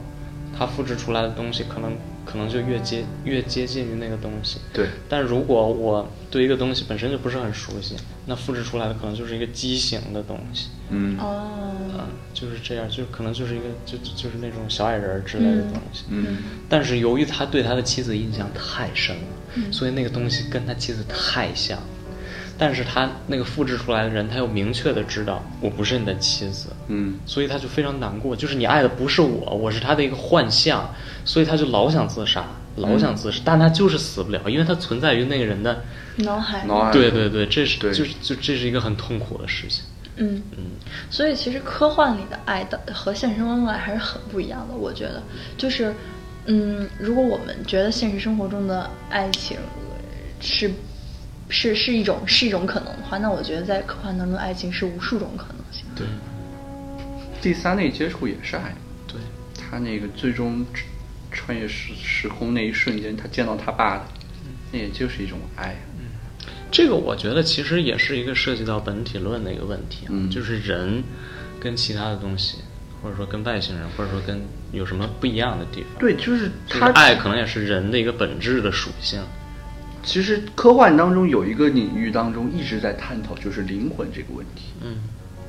[0.57, 1.91] 他复制出来的东西可能。
[2.31, 4.87] 可能就越接越接近于那个东西，对。
[5.09, 10.69] 但如果我对一个东西本身就不是很熟悉，那复制出来的可能就是一个畸形的东西。
[10.89, 11.51] 嗯哦，
[11.93, 16.05] 嗯，就是这样，就可能就是一个就就是那种小矮人之类的东西。
[16.09, 16.37] 嗯。
[16.69, 21.77] 但是由于他对他的妻子印象太深了，所以那个东西跟他妻子太像。
[22.57, 28.35] 但是他那个复制出来的人，他又明确的知道我不是你的妻子，嗯，所以他就非常难过。
[28.35, 30.87] 就是你爱的不是我，我是他的一个幻象，
[31.25, 35.83] 所以他就老想自杀，老想自杀，但他就是死不了，因为他存在于那个人的
[36.17, 36.63] 脑海。
[36.65, 36.91] 脑海。
[36.91, 39.83] 对对对，这是就是就这是一个很痛苦的事情。
[40.17, 40.63] 嗯嗯，
[41.09, 44.75] 所以其实科幻里的爱的和现实生活中的爱还是很不一样的。
[44.75, 45.23] 我觉得，
[45.57, 45.95] 就是
[46.45, 49.57] 嗯，如果我们觉得现实生活中的爱情
[50.39, 50.71] 是。
[51.51, 55.85] 是是一种是一种可能的话，那我觉得在科幻当中，爱情是无数种可能性。
[55.95, 56.07] 对，
[57.41, 58.73] 第三类接触也是爱。
[59.05, 59.19] 对，
[59.53, 60.65] 他那个最终
[61.29, 64.03] 穿越时时空那一瞬间，他见到他爸的，
[64.71, 65.75] 那也就是一种爱。
[65.99, 66.05] 嗯，
[66.71, 71.03] 这个我觉得其实也是一个涉及到本体论的一个问题啊，就是人
[71.59, 72.59] 跟其他的东西，
[73.03, 75.99] 或者说跟外星人，或者说跟有什么不一样的地方？
[75.99, 79.21] 对，就是他爱可能也是人的一个本质的属性。
[80.03, 84.73] 其实科幻当中有一个领域当中一直在探讨，就是灵魂这个问题。
[84.83, 84.97] 嗯，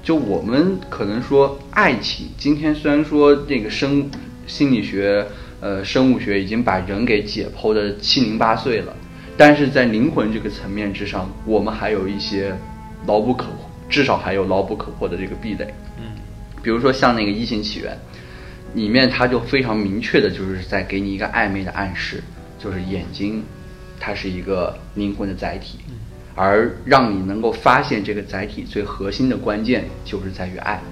[0.03, 4.11] 就我们可能说爱情，今天虽然说那个生
[4.47, 5.27] 心理学、
[5.61, 8.95] 呃生物学已经把人给解剖的七零八碎了，
[9.37, 12.55] 但是在灵魂这个层面之上，我们还有一些
[13.07, 13.47] 牢不可，
[13.89, 15.73] 至少还有牢不可破的这个壁垒。
[15.99, 16.05] 嗯，
[16.63, 17.97] 比如说像那个《异形起源》，
[18.77, 22.23] 里面它就非常明确的就是在给你一个暧昧的暗示，
[22.59, 23.43] 就是眼睛。
[24.05, 25.79] 它是一个灵魂的载体，
[26.35, 30.83] 而让你能够发现这个载体最核心的关键，就是在于爱。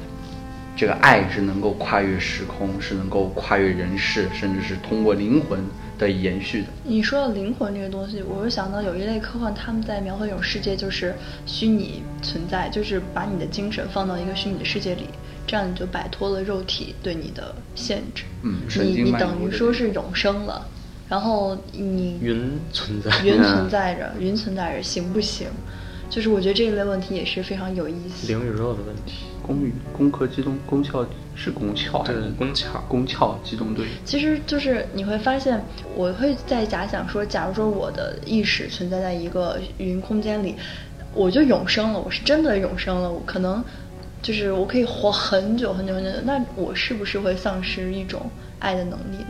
[0.77, 5.59] 这个爱是能够跨越时空，是能够跨越人世，甚至是通过灵魂
[5.99, 6.69] 的延续的。
[6.85, 11.13] 你说到灵魂这个东西，我就想到有一类科幻，他们在描绘一种世界，就是
[11.45, 15.09] 虚拟存在，就是把你的精神放到一个虚拟的世界里，
[15.47, 18.23] 这样你就摆脱了肉体对你的限制。
[18.43, 20.65] 嗯，你你等于说是永生了。
[21.11, 25.49] 然后你云存在，云存在着，云存在着，行不行？
[26.09, 28.29] 就是我觉得这一类问题也是非常有意思。
[28.29, 33.87] 灵与肉的问题，攻与攻壳机动攻壳是攻壳还对是攻壳攻壳机动队？
[34.05, 35.61] 其实就是你会发现，
[35.97, 40.55] 我会在假想说，假如说我的意识存在在一个云空间里，
[41.13, 43.63] 我就永生了，我是真的永生了，我可能
[44.23, 48.29] 就是我可以活很久很久很久，那我是不是会丧失一种
[48.61, 49.27] 爱的能力呢？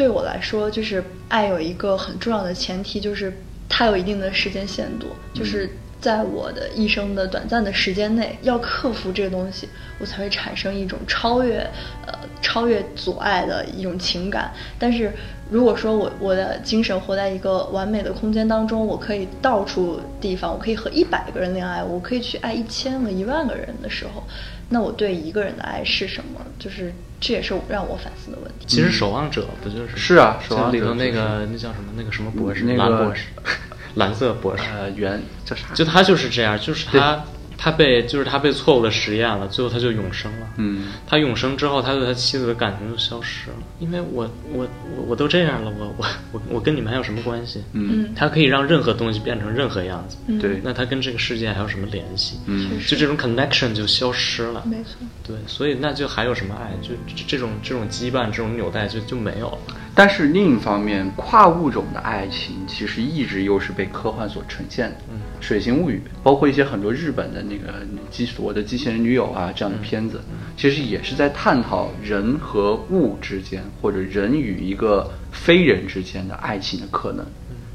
[0.00, 3.30] 对我来说，就是爱有一个很重要的前提，就是
[3.68, 5.68] 它有一定的时间限度，就是
[6.00, 11.58] 在我的一生的短暂的时间内，要克服这个东西，我才会产生一种超越
[12.06, 14.50] 呃超越阻碍的一种情感。
[14.78, 15.12] 但是
[15.50, 24.22] 如果说我我的精神活在一个完美的空间当中，我可以到处地方，我可以和一百个人恋爱，我可以去爱一千个、一万个人的时候，
[24.68, 26.40] 那我对一个人的爱是什么？
[26.58, 28.66] 就是这也是让我反思的问题。
[28.66, 33.26] 其实《守望者》不就是是啊守望者里头那个那叫什么那个什么博士，那个蓝博士，
[33.96, 35.74] 蓝色博士，呃，原叫啥？
[35.74, 37.24] 就他就是这样，就是他
[37.62, 40.46] 他被就是他被错误的实验了，最后他就永生了。
[40.56, 47.62] 嗯他永生之后，他对他妻子的感情就消失了，因为我我我我都这样了，我我我我跟你们还有什么关系？
[47.74, 52.38] 嗯他可以让任何东西变成任何样子，嗯对那他跟这个世界还有什么联系？
[52.46, 54.64] 嗯就这种 connection 就消失了。
[54.64, 54.96] 没错。
[55.22, 56.72] 对，所以那就还有什么爱？
[56.80, 59.58] 就这这种这种羁绊、这种纽带就就没有了。
[59.94, 64.96] 但是另一方面，跨物种的爱情其实一直又是被科幻所呈现的。
[65.12, 70.20] 嗯水形物语》包括一些很多日本的那个机所谓的机器人女友啊这样的片子，
[70.56, 77.24] 其实也是在探讨人和物之间，或者人与一个非人之间的爱情的可能。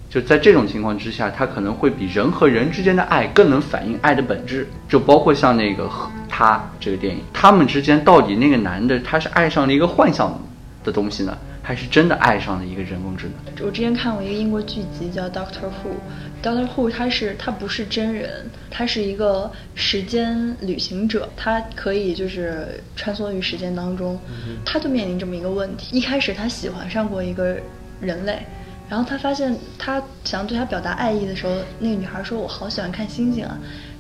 [0.08, 4.66] 就在这种情况之下，它可能会比人和人之间的爱更能反映爱的本质。
[4.88, 10.40] 就包括像那个和他这个电影，他们之间到底那个男的他是爱上了一个幻想
[10.86, 13.66] 的东西呢，还是真的爱上了一个人工智能？
[13.66, 24.20] 我之前看过一个英国剧集叫《Doctor Who》，Doctor Who 他是他不是真人，他是一个时间旅行者，他可以就是穿梭于时间当中，
[24.64, 25.98] 他就面临这么一个问题。
[25.98, 27.58] 一开始他喜欢上过一个
[28.00, 28.44] 人类，
[28.88, 33.58] 然后他发现他想对他表达爱意的时候，那个女孩说：“我好喜欢看星星啊。”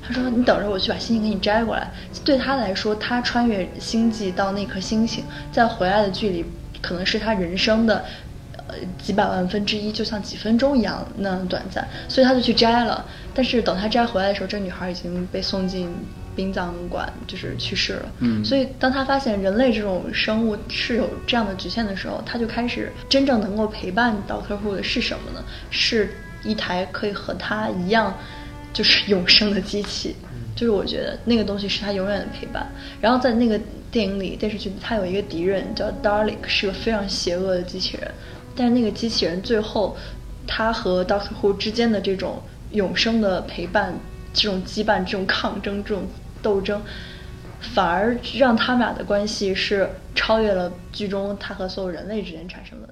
[0.07, 1.91] 他说：“你等着，我去把星星给你摘过来。”
[2.23, 6.45] 对他来说，他穿越星际到那颗星星，再回来的距离，
[6.85, 8.05] 可能是他人生的
[8.67, 13.03] 呃几百万分之一，就像几分钟一样那样短暂，所以他就去摘了。
[13.33, 15.89] 但是等他摘回来的时候，这女孩已经被送进
[16.35, 18.05] 殡葬馆，就是去世了。
[18.19, 25.43] 嗯所以当他发现人类这种生物是有这样的局限的时候，他就开始真正能够陪伴到客户的是什么呢？
[25.71, 26.09] 是
[26.43, 28.13] 一台可以和他一样，
[28.71, 30.15] 就是永生的机器。
[30.55, 32.65] 就是我觉得那个东西是他永远的陪伴。
[33.01, 33.59] 然后在那个
[33.95, 38.11] 电影里、电视剧里，他有一个敌人叫 Dalek，是个非常邪恶的机器人。
[38.53, 39.95] 但是那个机器人最后，
[40.45, 43.97] 他和 Doctor Who 之间的这种永生的陪伴、
[44.33, 46.03] 这种羁绊、这种抗争、这种
[46.41, 46.81] 斗争，
[47.61, 52.84] 反而让他们俩的关系是超越了剧中他和所有人类之间产生的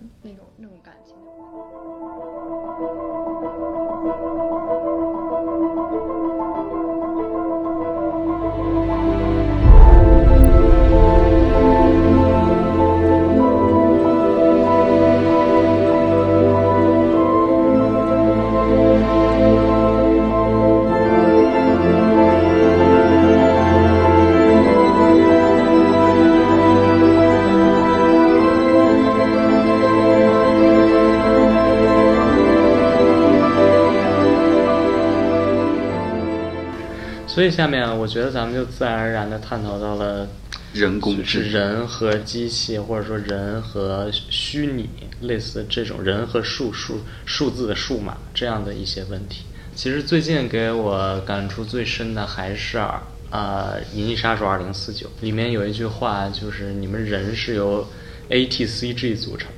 [37.34, 40.30] 所以下面我觉得咱们就自然而然的探讨到了
[40.72, 44.88] 人工智能人和机器，或者说人和虚拟，
[45.22, 49.46] 类似这种人和数数数字的数码这样的一些问题。
[49.74, 57.88] 其实最近给我感触最深的还是啊，呃《银翼杀手二零四九》里面有一句话，就是你们人是由
[58.30, 59.56] A T C G 组成的，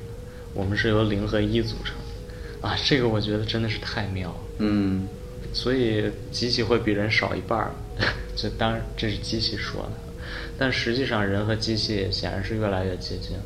[0.53, 1.93] 我们是由零和一组成。
[2.61, 4.37] 啊，这个我觉得真的是太妙了。
[4.59, 5.05] 嗯
[5.53, 7.71] 所以机器会比人少一半儿，
[8.35, 9.91] 这当然这是机器说的，
[10.57, 13.37] 但实际上人和机器显然是越来越接近，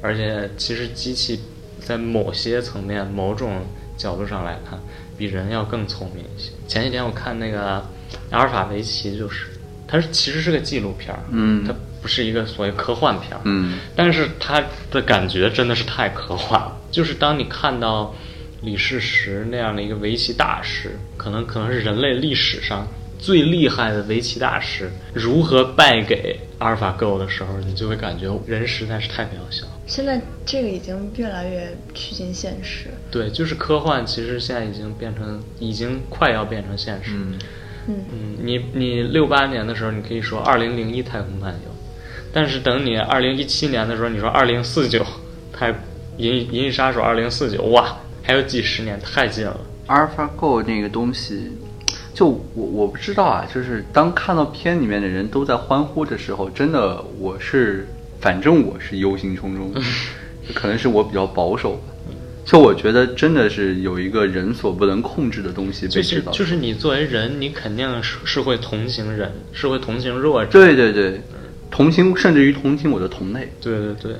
[0.00, 1.40] 而且其实机器
[1.80, 4.80] 在某些层面、某种角度上来看，
[5.16, 6.50] 比人要更聪明一些。
[6.66, 7.58] 前几天我看那个
[8.30, 9.46] 《阿尔法围棋》，就是
[9.86, 11.64] 它是其实是个纪录片儿，嗯。
[11.66, 13.78] 它不是一个所谓科幻片儿，嗯。
[13.94, 16.76] 但是它的感觉真的是太科幻了。
[16.90, 18.14] 就是当你看到
[18.62, 22.86] 李世石那样的一个围棋大师，可能可能是人类历史上
[23.18, 29.66] 最厉害的围棋大师，如何败给阿尔法 Go 的时候，你就会感觉人实在是太渺小。
[29.86, 32.86] 现在这个已经越来越趋近现实。
[33.10, 37.10] 对，就是科幻，其实现在已经变成，已经快要变成现实。
[37.14, 37.38] 嗯，
[37.88, 41.70] 嗯，嗯，你你六八年的时候，你可以说二零零一太空漫游，
[42.32, 45.04] 但是等你二零一七年的时候，你说二零四九
[45.52, 45.74] 太
[46.16, 49.60] 银银翼杀手二零四九，哇，还有几十年，太近了。
[49.88, 51.50] AlphaGo 那个东西，
[52.14, 57.86] 就我我不知道啊，就是当看到片里面的人都在欢呼的时候，真的我是，
[58.20, 59.82] 反正我是忧心忡忡，
[60.54, 61.82] 可能是我比较保守吧。
[62.44, 70.50] 就我觉得真的是有一个人所不能控制的东西被就是制造，就是你作为人，你肯定是是会同情人，是会同情弱者。
[70.50, 71.20] 对对对，
[71.70, 73.52] 同情甚至于同情我的同类。
[73.60, 74.16] 对对对，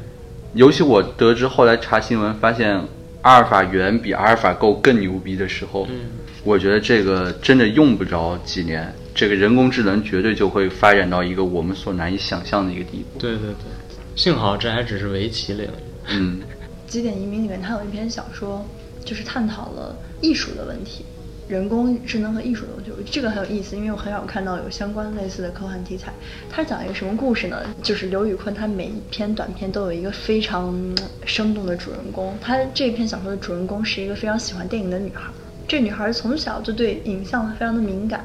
[0.55, 2.81] 尤其我得知后来查新闻发现
[3.23, 6.11] 阿尔法远比阿尔法 Go 更牛逼的时候，嗯
[6.45, 13.21] 我觉得这个真的用不着几年，这个人工智能绝对就会发展到一个我们所难以想象的一个地步。
[13.21, 13.71] 对对对，
[14.17, 15.69] 幸好这还只是围棋领域。
[16.09, 16.41] 嗯，
[16.91, 18.67] 《极点移民》里面它有一篇小说，
[19.05, 21.05] 就是探讨了艺术的问题，
[21.49, 22.91] 人工智能和艺术的问题。
[22.91, 26.13] 我觉得这个很有意思，因为我很少看到有相关类似的科幻题材。
[26.51, 27.63] 它讲一个什么故事呢？
[27.83, 30.75] 就是刘宇昆他每一篇短片都有一个非常
[31.25, 32.37] 生动的主人公。
[32.41, 35.31] 他这篇小说的主人公是一个非常喜欢电影的女孩。
[35.69, 38.25] 这女孩从小就对影像非常的敏感，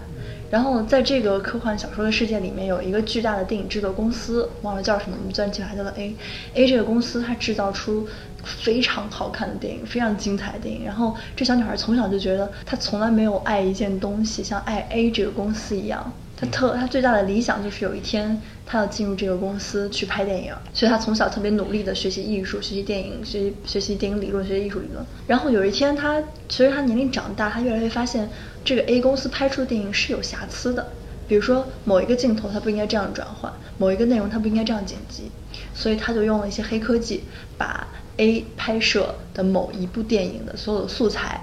[0.49, 6.15] 然后在这个科幻小说的世界里面，有一个巨大的电影制作公司，忘了叫什么，我们钻记牌叫做 A。
[6.55, 8.05] A 这个公司它制造出
[8.47, 10.85] 非常好看的电影，非常精彩的电影。
[10.85, 16.11] 然后这小女孩从小就觉得，她从来没有爱一件东西像爱 A 这个公司一样。
[16.39, 25.05] 她特她最大的理想就是有一天她要进入这个公司去拍电影，所以她从小特别努力的学习艺术、学习电影、学习学习电影理论、学习艺术理论。
[25.27, 28.29] 然后有一天她随着她年龄长大，她越来越发现
[28.63, 30.87] 这个 A 公司拍出的电影是有瑕疵的。
[31.27, 35.29] 比如说某一个镜头它不应该这样转换，某一个内容它不应该这样剪辑，
[35.73, 37.23] 所以他就用了一些黑科技，
[37.57, 37.85] 把
[38.17, 41.41] A 拍摄的某一部电影的所有的素材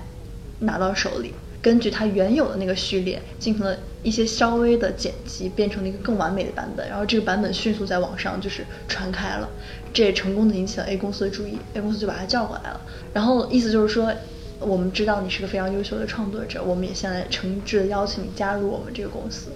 [0.61, 6.89] 拿到手里，根据它原有的那个序列进行了一些稍微的剪辑，变成了一个更完美的版本。
[6.89, 9.49] 然后这个版本迅速在网上就是传开了，
[9.93, 12.81] 这也成功的引起了 A 公司的注意，A 公司就把他叫过来了。
[13.13, 14.13] 然后意思就是说。
[14.61, 19.51] 我们知道你是个非常优秀的创作者，我们也现在诚挚的邀请你加入我们这个公司。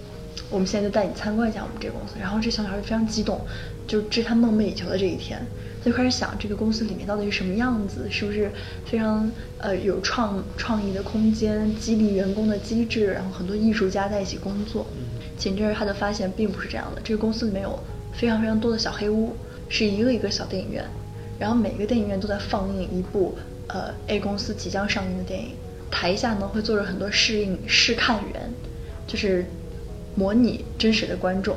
[0.50, 2.14] 我们现在就带你参观一下我们这个公司。
[2.20, 3.40] 然后这小女孩非常激动，
[3.86, 5.40] 就这是她梦寐以求的这一天，
[5.80, 8.50] 她就开始想这个公司里面到底是什么样子，是不是
[8.84, 14.86] 非常呃有创创意的空间，激励员工的机制，然后很多艺术家在一起工作。
[15.36, 17.78] 紧接着他就发现并不是这样的，这个公司里面有
[18.12, 19.36] 非常非常多的小黑屋，
[19.68, 20.84] 是一个一个小电影院，
[21.38, 23.36] 然后每个电影院都在放映一部
[23.68, 25.50] 呃 A 公司即将上映的电影，
[25.92, 28.50] 台下呢会坐着很多试映试看员，
[29.06, 29.46] 就是
[30.16, 31.56] 模拟真实的观众，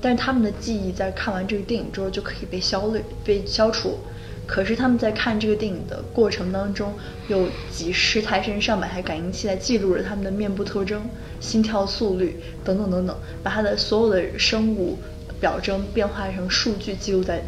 [0.00, 3.98] 但是他们的记忆在看完这个电影之后就可以被消滤、被消除。
[4.46, 6.94] 可是他们在看这个电影的过程当中，
[7.28, 11.02] 有几十台甚至上百台感应器在记录着他们的面部特征、
[11.38, 14.96] 心跳速率等等等等，把他的所有的生物
[15.38, 17.42] 表征变化成数据记录在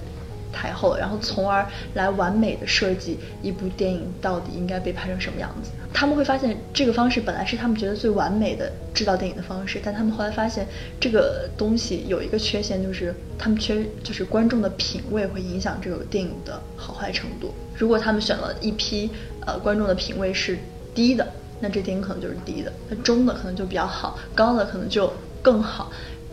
[0.52, 5.70] 台后，然后从而来完美的设计一部电影到底应该被拍成什么样子。
[5.92, 10.66] 他们会发现这个方式本来是他们觉得最完美的制造电影的方式，但他们后来发现
[11.00, 17.52] 这个东西有一个缺陷，就是他们缺就是观众的品味会影响这个电影的好坏程度。
[17.76, 19.10] 如果他们选了一批
[19.46, 20.58] 呃观众的品味是
[20.94, 21.26] 低的，
[21.60, 25.90] 那这电影可能就是低的；那中的可能就比较好，高的可能就更好。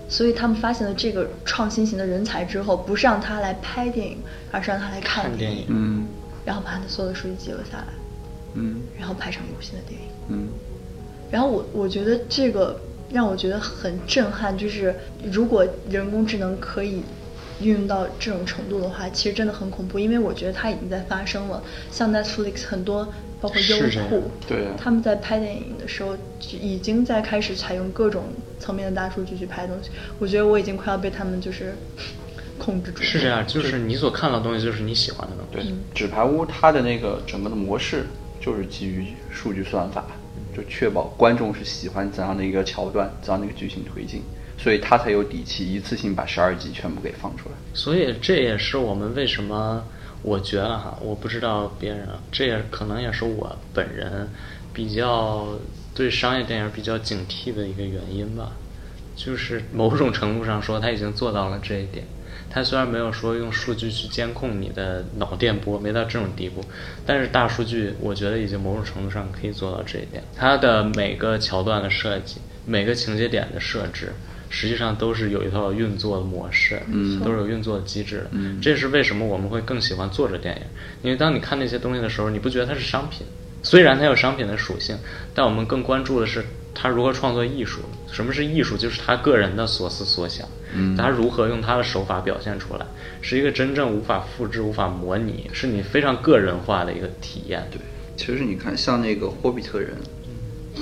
[0.09, 4.17] 所以他们发现了这个创新型的人才之后，不是让他来拍电影，
[4.51, 5.65] 而是让他来看电影。
[5.69, 6.05] 嗯。
[6.45, 7.87] 然后把他的所有的数据记录下来，
[8.53, 8.81] 嗯。
[8.97, 10.07] 然后拍成一部新的电影。
[10.29, 10.47] 嗯。
[11.29, 12.79] 然后我我觉得这个
[13.11, 14.95] 让我觉得很震撼，就是
[15.31, 17.03] 如果人工智能可以
[17.59, 21.61] 运用到这种程度的话，其实真的很恐怖，因为我觉得它已经在发生了。
[21.91, 23.07] 像 Netflix 很多，
[23.39, 23.77] 包括优
[24.09, 28.23] 酷，对啊他们在拍电影的时候就已经在开始采用各种
[28.59, 29.89] 层面的大数据去拍东西。
[30.19, 31.75] 我觉得我已经快要被他们就是
[32.57, 33.05] 控制住了。
[33.05, 35.69] 是这样，就是你所看到的东西就是你喜欢的东西。
[35.69, 38.07] 对，纸牌屋它的那个整个的模式
[38.41, 40.05] 就是基于数据算法，
[40.55, 44.23] 就确保观众是喜欢怎样的一个桥段，怎样的一个剧情推进，
[44.57, 47.55] 所以它才有底气一次性把十二集全部给放出来。
[47.75, 49.83] 所以这也是我们为什么
[50.27, 54.27] 我觉得哈，我不知道别人，这也可能也是我本人
[54.73, 55.47] 比较
[55.95, 58.51] 对商业电影比较警惕的一个原因吧。
[59.15, 62.05] 就是某种程度上说，他已经做到了这一点。
[62.49, 66.61] 他虽然没有说用数据去监控你的脑电波，没到这种地步，
[67.05, 70.21] 但是大数据我觉得已经某种程度上可以做到这一点。
[70.35, 74.13] 它的每个桥段的设计，每个情节点的设置，
[74.49, 78.27] 实际上都是有一套运作的模式，嗯都是有运作的机制的。
[78.31, 80.61] 嗯这是为什么我们会更喜欢作者电影，
[81.01, 83.25] 因为当你看那些东西的时候，你不觉得它是商品，
[83.63, 84.97] 虽然它有商品的属性，
[85.33, 86.43] 但我们更关注的是
[86.73, 87.81] 他如何创作艺术。
[88.11, 88.77] 什么是艺术？
[88.77, 92.85] 就是他个人的所思所想，嗯他如何用他的手法表现出来，
[93.21, 97.67] 是一个真正无法复制、无法模拟，是你非常个人化的一个体验。
[97.71, 97.79] 对，
[98.15, 99.89] 其实你看，像那个《霍比特人》，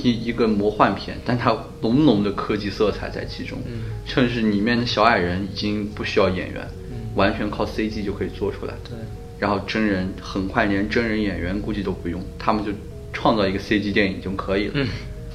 [0.04, 6.68] 一一个魔幻片，但它浓浓的科技色彩在其中，嗯甚至里面的小矮人已经不需要演员，
[7.16, 8.74] 完全靠 CG 就可以做出来。
[8.84, 8.98] 对，
[9.39, 12.72] 然后真人很快连真人演员估计都不用，他们就
[13.14, 14.74] 创造一个 CG 电影就可以了。
[14.76, 14.88] 嗯，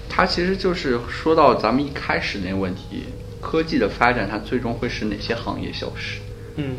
[0.09, 3.05] 它其实就是说到咱们一开始那个问题，
[3.41, 6.21] 科技的发展它最终会使哪些行业消失？
[6.57, 6.77] 嗯，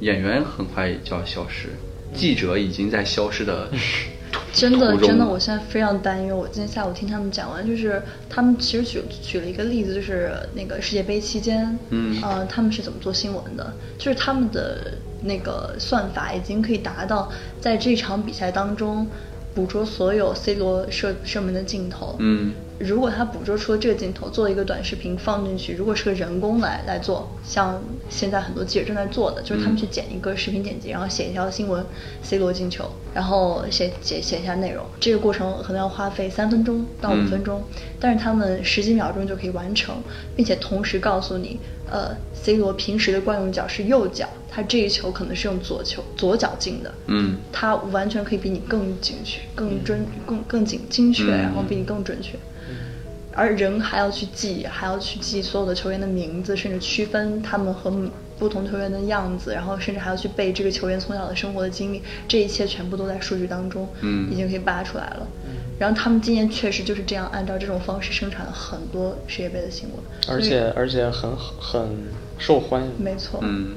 [0.00, 1.68] 演员很快就要消失，
[2.14, 3.76] 记者已经在消失的途
[4.52, 6.36] 真的真的，我现在非常担忧。
[6.36, 13.72] 我今天下午听他们讲完，就是他们其实举举了一个例子，就是那个世界杯期间，嗯呃，他们是怎么做新闻的？
[13.96, 19.06] 就是他们的那个算法已经可以达到在这场比赛当中
[19.54, 27.78] 捕捉所有 C 罗射射门的镜头，嗯如果他捕捉出了这个镜头，做一个短视频放进去，如果是个人工来来做，像
[28.08, 31.84] 现在很多记者正在做的，就是他们去剪一个视频剪辑，然后写一条新闻
[32.22, 37.26] ，C 罗进球，然后写写写一下内容，这个过程可能要花费三分钟到五嗯。
[37.26, 37.62] 分钟，
[38.00, 39.96] 但是他们十几秒钟就可以完成，
[40.34, 41.60] 并且同时告诉你，
[41.90, 47.36] 呃，C 罗平时的惯用脚是右脚，他这一球可能是用左球左脚进的，嗯。
[47.52, 51.42] 他完全可以比你更精确、更准、更更精精确，嗯。
[51.42, 52.38] 然后比你更准确。
[53.32, 57.92] 而人还要去记，还要去记所有的球员的名字，甚至区分他们和
[58.38, 65.26] 不同球员的样子，然后甚至还要去背这个球员从小的生活的经历，这一切全部都在数据当中，嗯已经可以扒出来了。
[65.78, 71.88] 然后他们今年确实就是这样，按照这种方式生产了很多世界杯的新闻，而且而且很很
[72.38, 72.90] 受欢迎。
[72.98, 73.76] 没错，嗯，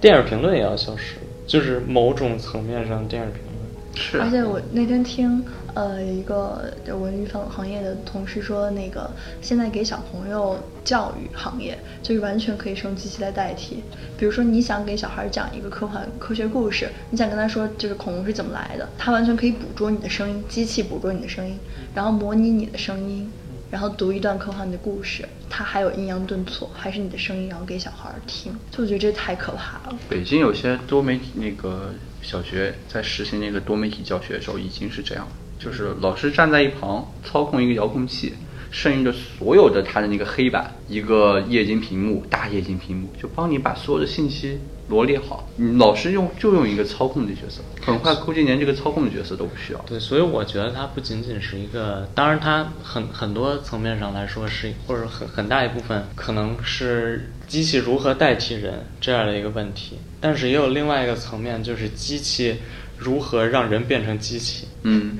[0.00, 1.14] 电影评论也要消失，
[1.46, 3.50] 就是某种层面上电影评论。
[3.96, 4.24] 是啊。
[4.24, 5.44] 而且我那天听
[5.74, 9.10] 呃一个就文娱行行业的同事说，那个
[9.40, 13.82] 现在给小朋友教育行业就是完全可以用机器来代替。
[14.18, 21.58] 比如说你想给小孩讲一个科幻科学故事，你想跟他说就是恐龙是怎么来的，他完全可以捕捉你的声音，机器捕捉你的声音，
[21.94, 23.30] 然后模拟你的声音。
[23.70, 29.96] 然后读一段科幻的故事，它还有抑扬顿挫，还是你的声音，然后给小孩听，就我觉得这太可怕了。
[30.08, 35.24] 北京有些多媒体那个小学在实行那个多媒体教学的时候，已经是这样，
[35.60, 38.32] 就是老师站在一旁操控一个遥控器，
[38.70, 44.58] 剩余的所有的他的那个黑板，一个液晶屏幕，大液晶屏幕，就帮你把所有的信息
[44.88, 45.46] 罗列好。
[45.56, 49.78] 你老师用就用一个操控的角色，很快估计连这个操控的角色都不需要。
[49.80, 62.56] 对，所以我觉得它不仅仅是一个，当然它很很多层面上来说是，或者很很大一部分可能是机器如何代替人这样的一个问题，但是也有另外一个层面，就是机器
[62.96, 64.66] 如何让人变成机器。
[64.82, 65.18] 嗯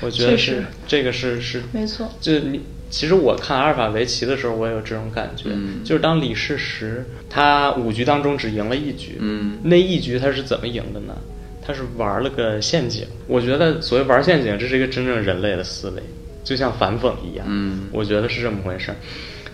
[0.00, 11.14] 我觉得是这个是是没错就是你其实我看阿尔法围棋的时候，我也有这种感觉，嗯就是当李世石他五局当中只赢了一局，嗯那一局他是怎么赢的呢？
[11.60, 13.06] 他是玩了个陷阱。
[13.26, 16.02] 我觉得所谓玩陷阱，这是一个真正人类的思维，
[16.42, 17.46] 就像反讽一样。
[17.46, 18.96] 嗯我觉得是这么回事儿。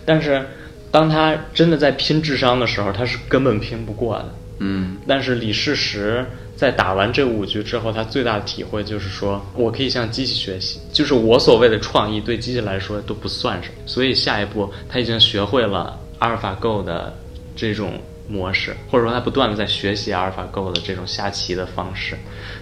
[0.05, 0.45] 但是
[0.91, 4.33] 当他真的在拼智商的时候，他是根本拼不过的。
[4.59, 6.25] 嗯但是李世石
[6.55, 13.75] 在打完这五局之后，他最大的体会就是说，我可以向机器学习，就是我所谓的创意对机器来说都不算什么。
[13.85, 17.13] 所以下一步他已经学会了阿尔法 Go 的
[17.55, 22.17] 这种模式，或者说他不断的在学习阿尔法 Go 的这种下棋的方式。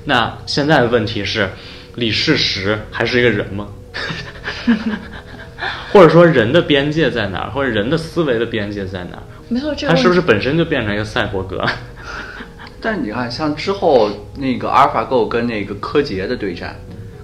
[0.06, 1.48] 那现在的问题是，
[1.96, 3.68] 李世石还是一个人吗？
[5.92, 9.24] 或者说人的边界在哪儿，或者人的思维的边界在哪儿？
[9.50, 11.64] 没错，这个他是不是本身就变成一个赛博格？
[12.82, 16.76] 但你看，像之后那个阿尔法 Go 跟那个柯洁的对战，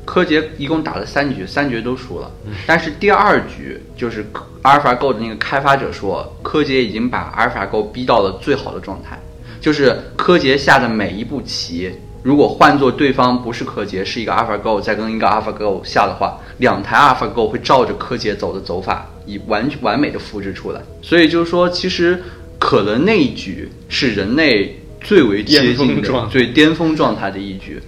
[0.05, 2.31] 柯洁一共打了三局，三局都输了。
[2.65, 4.25] 但是第二局就是
[4.61, 9.19] 阿尔法 Go 的那个开发者说，柯洁已经把阿尔法 Go 逼到了最好的状态，
[9.59, 11.91] 就是柯洁下的每一步棋，
[12.21, 20.81] 如果换做对方不是柯洁，是一个 AlphaGo 再跟一个 AlphaGo 下的话，两台 AlphaGo 会照着柯洁走的走法，以完完美的复制出来。
[21.01, 22.21] 所以就是说，其实
[22.59, 27.81] 可能那一局是人类最为接近的最巅峰状态的一局，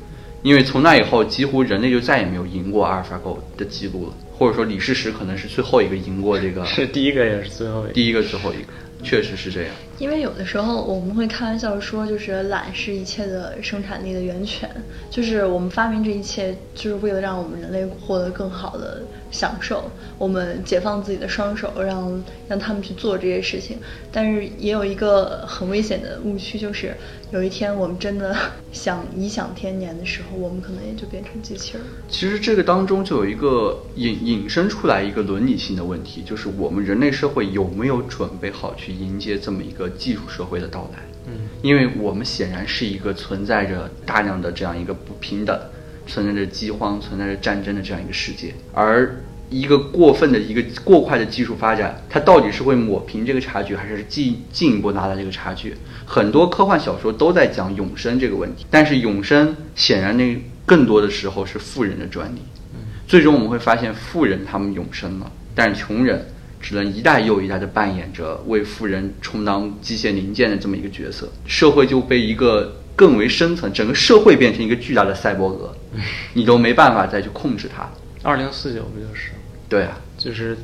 [0.44, 7.92] 因为从那以后，几乎人类就再也没有赢过 AlphaGo 的记录了，或者说李世石可能是最后一个赢过这个 是第一个也是最后一个。
[7.92, 8.72] 第一个最后一个。
[9.04, 9.72] 确实是这样。
[10.02, 14.68] 因为有的时候我们会开玩笑说，就是懒是一切的生产力的源泉，
[15.12, 19.92] 就是我们发明这一切，就是为了让我们人类获得更好的享受。
[20.18, 23.78] 我们解放自己的双手，让让他们去做这些事情。
[24.12, 26.96] 但是也有一个很危险的误区，就是
[27.32, 28.36] 有一天我们真的
[28.72, 31.84] 想颐享天年的时候，我们可能也就变成机器人。
[32.10, 41.00] 其实这个当中就有一个引引申出来一个伦理性的问题，就是我们人类社会有没有准备好去迎接这么一个技术社会的到来？
[41.28, 45.60] 嗯，因为我们显然是一个存在着大量的这样一个不平等、
[46.08, 55.76] 存在着饥荒、存在着战争的这样一个世界，而一个过分的一个过快的技术发展，它到底是会抹平这个差距，还是进进一步拉大这个差距？
[56.06, 62.40] 很多科幻小说都在讲永生这个问题，但是永生显然那更多的时候是富人的专利。
[63.08, 66.26] 最终我们会发现，富人他们永生了，但是穷人
[66.62, 75.76] 只能一代又一代的扮演着为富人充当机械零件的这么一个角色，社会就被一个更为深层，整个社会变成一个巨大的赛博格，
[76.34, 77.90] 你都没办法再去控制它。
[78.24, 79.32] 二零四九不就是？
[79.68, 80.58] 对啊，就是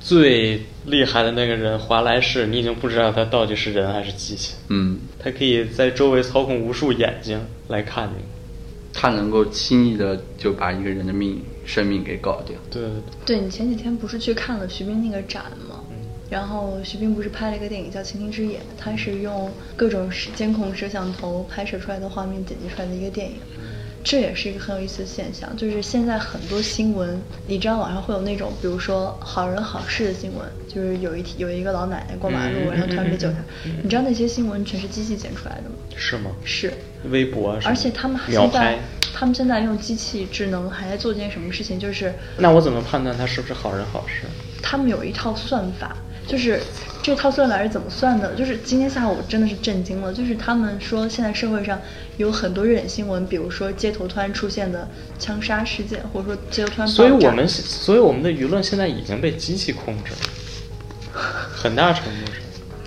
[0.00, 4.54] 最厉害的那个人华莱士，你已经不知道他到底是人还是机器。
[4.68, 8.24] 嗯，他可以在周围操控无数眼睛来看你。
[8.94, 12.56] 他能够轻易的就把一个人的命生命给搞掉。
[12.70, 12.90] 对对
[13.24, 15.80] 对，对你前几天不是去看了徐冰那个展吗？
[16.30, 23.36] 然后徐冰不是拍了一个电影叫《倾听之眼》，他是用各种监控摄像头拍摄出来的画面剪辑出来的一个电影。
[24.04, 35.76] 这也是一个很有意思的现象，就是现在很多新闻，你知道网上会有那种，比如说好人好事的新闻，就是有一有一个老奶奶过马路，嗯然后突然被救下嗯嗯，你知道那些新闻全是机器剪出来的吗？
[35.94, 36.32] 是吗？
[36.44, 36.72] 是，
[37.10, 38.78] 微博什么而且他们秒现在拍。
[39.14, 44.26] 他们现在用机器智能还在做件什么事情，就是那我怎么判断他是不是好人好事？
[44.62, 45.96] 他们有一套算法，
[46.26, 46.60] 就是
[47.02, 48.34] 这套算法是怎么算的？
[48.34, 51.80] 就是今天下午我真的是震惊了，就是他们说现在社会上
[52.16, 54.88] 有很多热点新闻，比如说街头突然出现的
[55.18, 56.88] 枪杀事件，或者说街头突然。
[56.88, 61.20] 所以我们所以我们的舆论现在已经被机器控制了，
[61.54, 62.41] 很大程度上。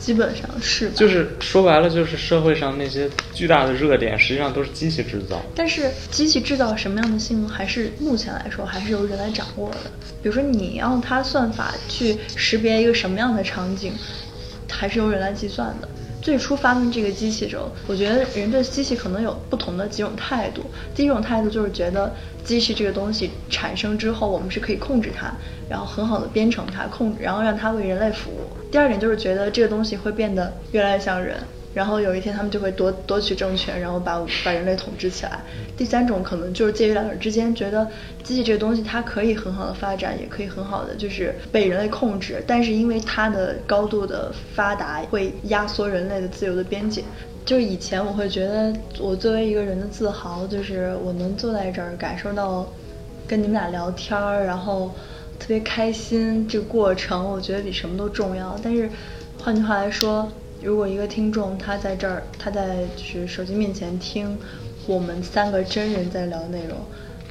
[0.05, 5.41] 基本上是吧就是说白了，就是社会上那些巨大的热点，实际上都是机器制造。
[5.55, 9.89] 但是机器制造什么样的新闻，还是目前来说还是由人来掌握的。
[10.21, 13.93] 比如说你要它算法去识别一个什么样的场景，
[14.69, 15.89] 还是由人来计算的。
[16.25, 20.63] 最初发明这个机器时候，我觉得人对机器可能有不同的几种态度。
[20.95, 22.11] 第一种态度就是觉得
[22.43, 25.31] 机器这个东西产生之后，我们是可以控制它，
[25.69, 28.47] 然后很好的编程它，控制，然后让它为人类服务。
[28.71, 31.37] 第二点就是觉得这个东西会变得越来越像人，
[31.75, 35.43] 然后有一天他们就会夺夺取政权，然后把把人类统治起来。
[35.77, 37.85] 第三种可能就是介于两者之间，觉得
[38.23, 47.03] 机器这个东西它可以很好的发展，也可以很好的就是被人类控制，但是因为它的高度的发达，会压缩人类的自由的边界。
[47.45, 52.67] 就是以前我会觉得，我作为一个人的自豪，就是我能坐在这儿感受到
[53.27, 54.89] 跟你们俩聊天儿，然后
[55.37, 58.57] 特别开心，这个过程我觉得比什么都重要。
[58.63, 58.89] 但是
[59.37, 60.27] 换句话来说，
[60.65, 64.35] 如果一个听众他在这儿，他在就是手机面前听
[64.87, 66.75] 我们三个真人在聊的内容，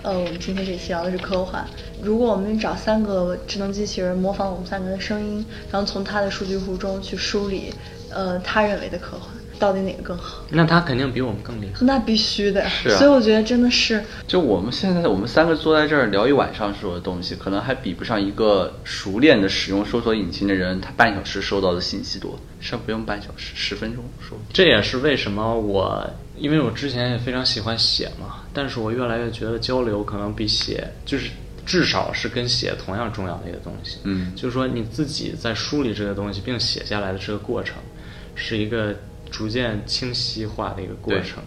[0.04, 1.66] 呃，我们今天这期聊的是科幻。
[2.00, 7.74] 如果我们找三个智能机器人模仿我们三个的声音，然后从他的数据库中去梳理，
[8.08, 9.28] 呃，他认为的科幻
[9.64, 10.44] 到底哪个更好？
[10.50, 11.86] 那他肯定比我们更厉害。
[11.86, 24.36] 那必须的，是啊所以我觉得真的是，就我们现在我们三个坐在这儿聊一晚上说的东西，可能还比不上一个熟练的使用搜索引擎的人，他半小时收到的信息多，甚至不用半小时，十分钟说。
[24.52, 26.06] 这也是为什么我，
[26.36, 31.30] 因为我之前也非常喜欢写嘛，但是我越来越觉得交流可能比写就是
[31.64, 33.96] 至少是跟写同样重要的一个东西。
[34.02, 37.76] 嗯就是说你自己在梳理这个东西并写下来的这个过程，
[38.34, 38.94] 是一个
[39.36, 41.42] 逐渐清晰化的一个过程。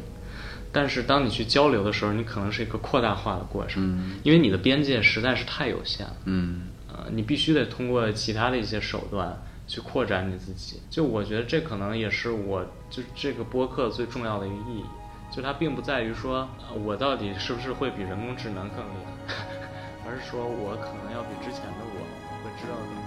[0.73, 6.15] 但是当你去交流的时候，你可能是一个扩大化的过程，嗯因为你的边界实在是太有限了。
[6.25, 10.81] 嗯呃，你必须得通过其他的一些手段去扩展你自己。
[10.89, 14.85] 就我觉得这可能也是我就这个播客最重要的一个意义，
[15.33, 19.45] 就它并不在于说呃我到底是不是会比人工智能更厉害，
[20.05, 21.99] 而是说我可能要比之前的我
[22.43, 22.95] 会知道更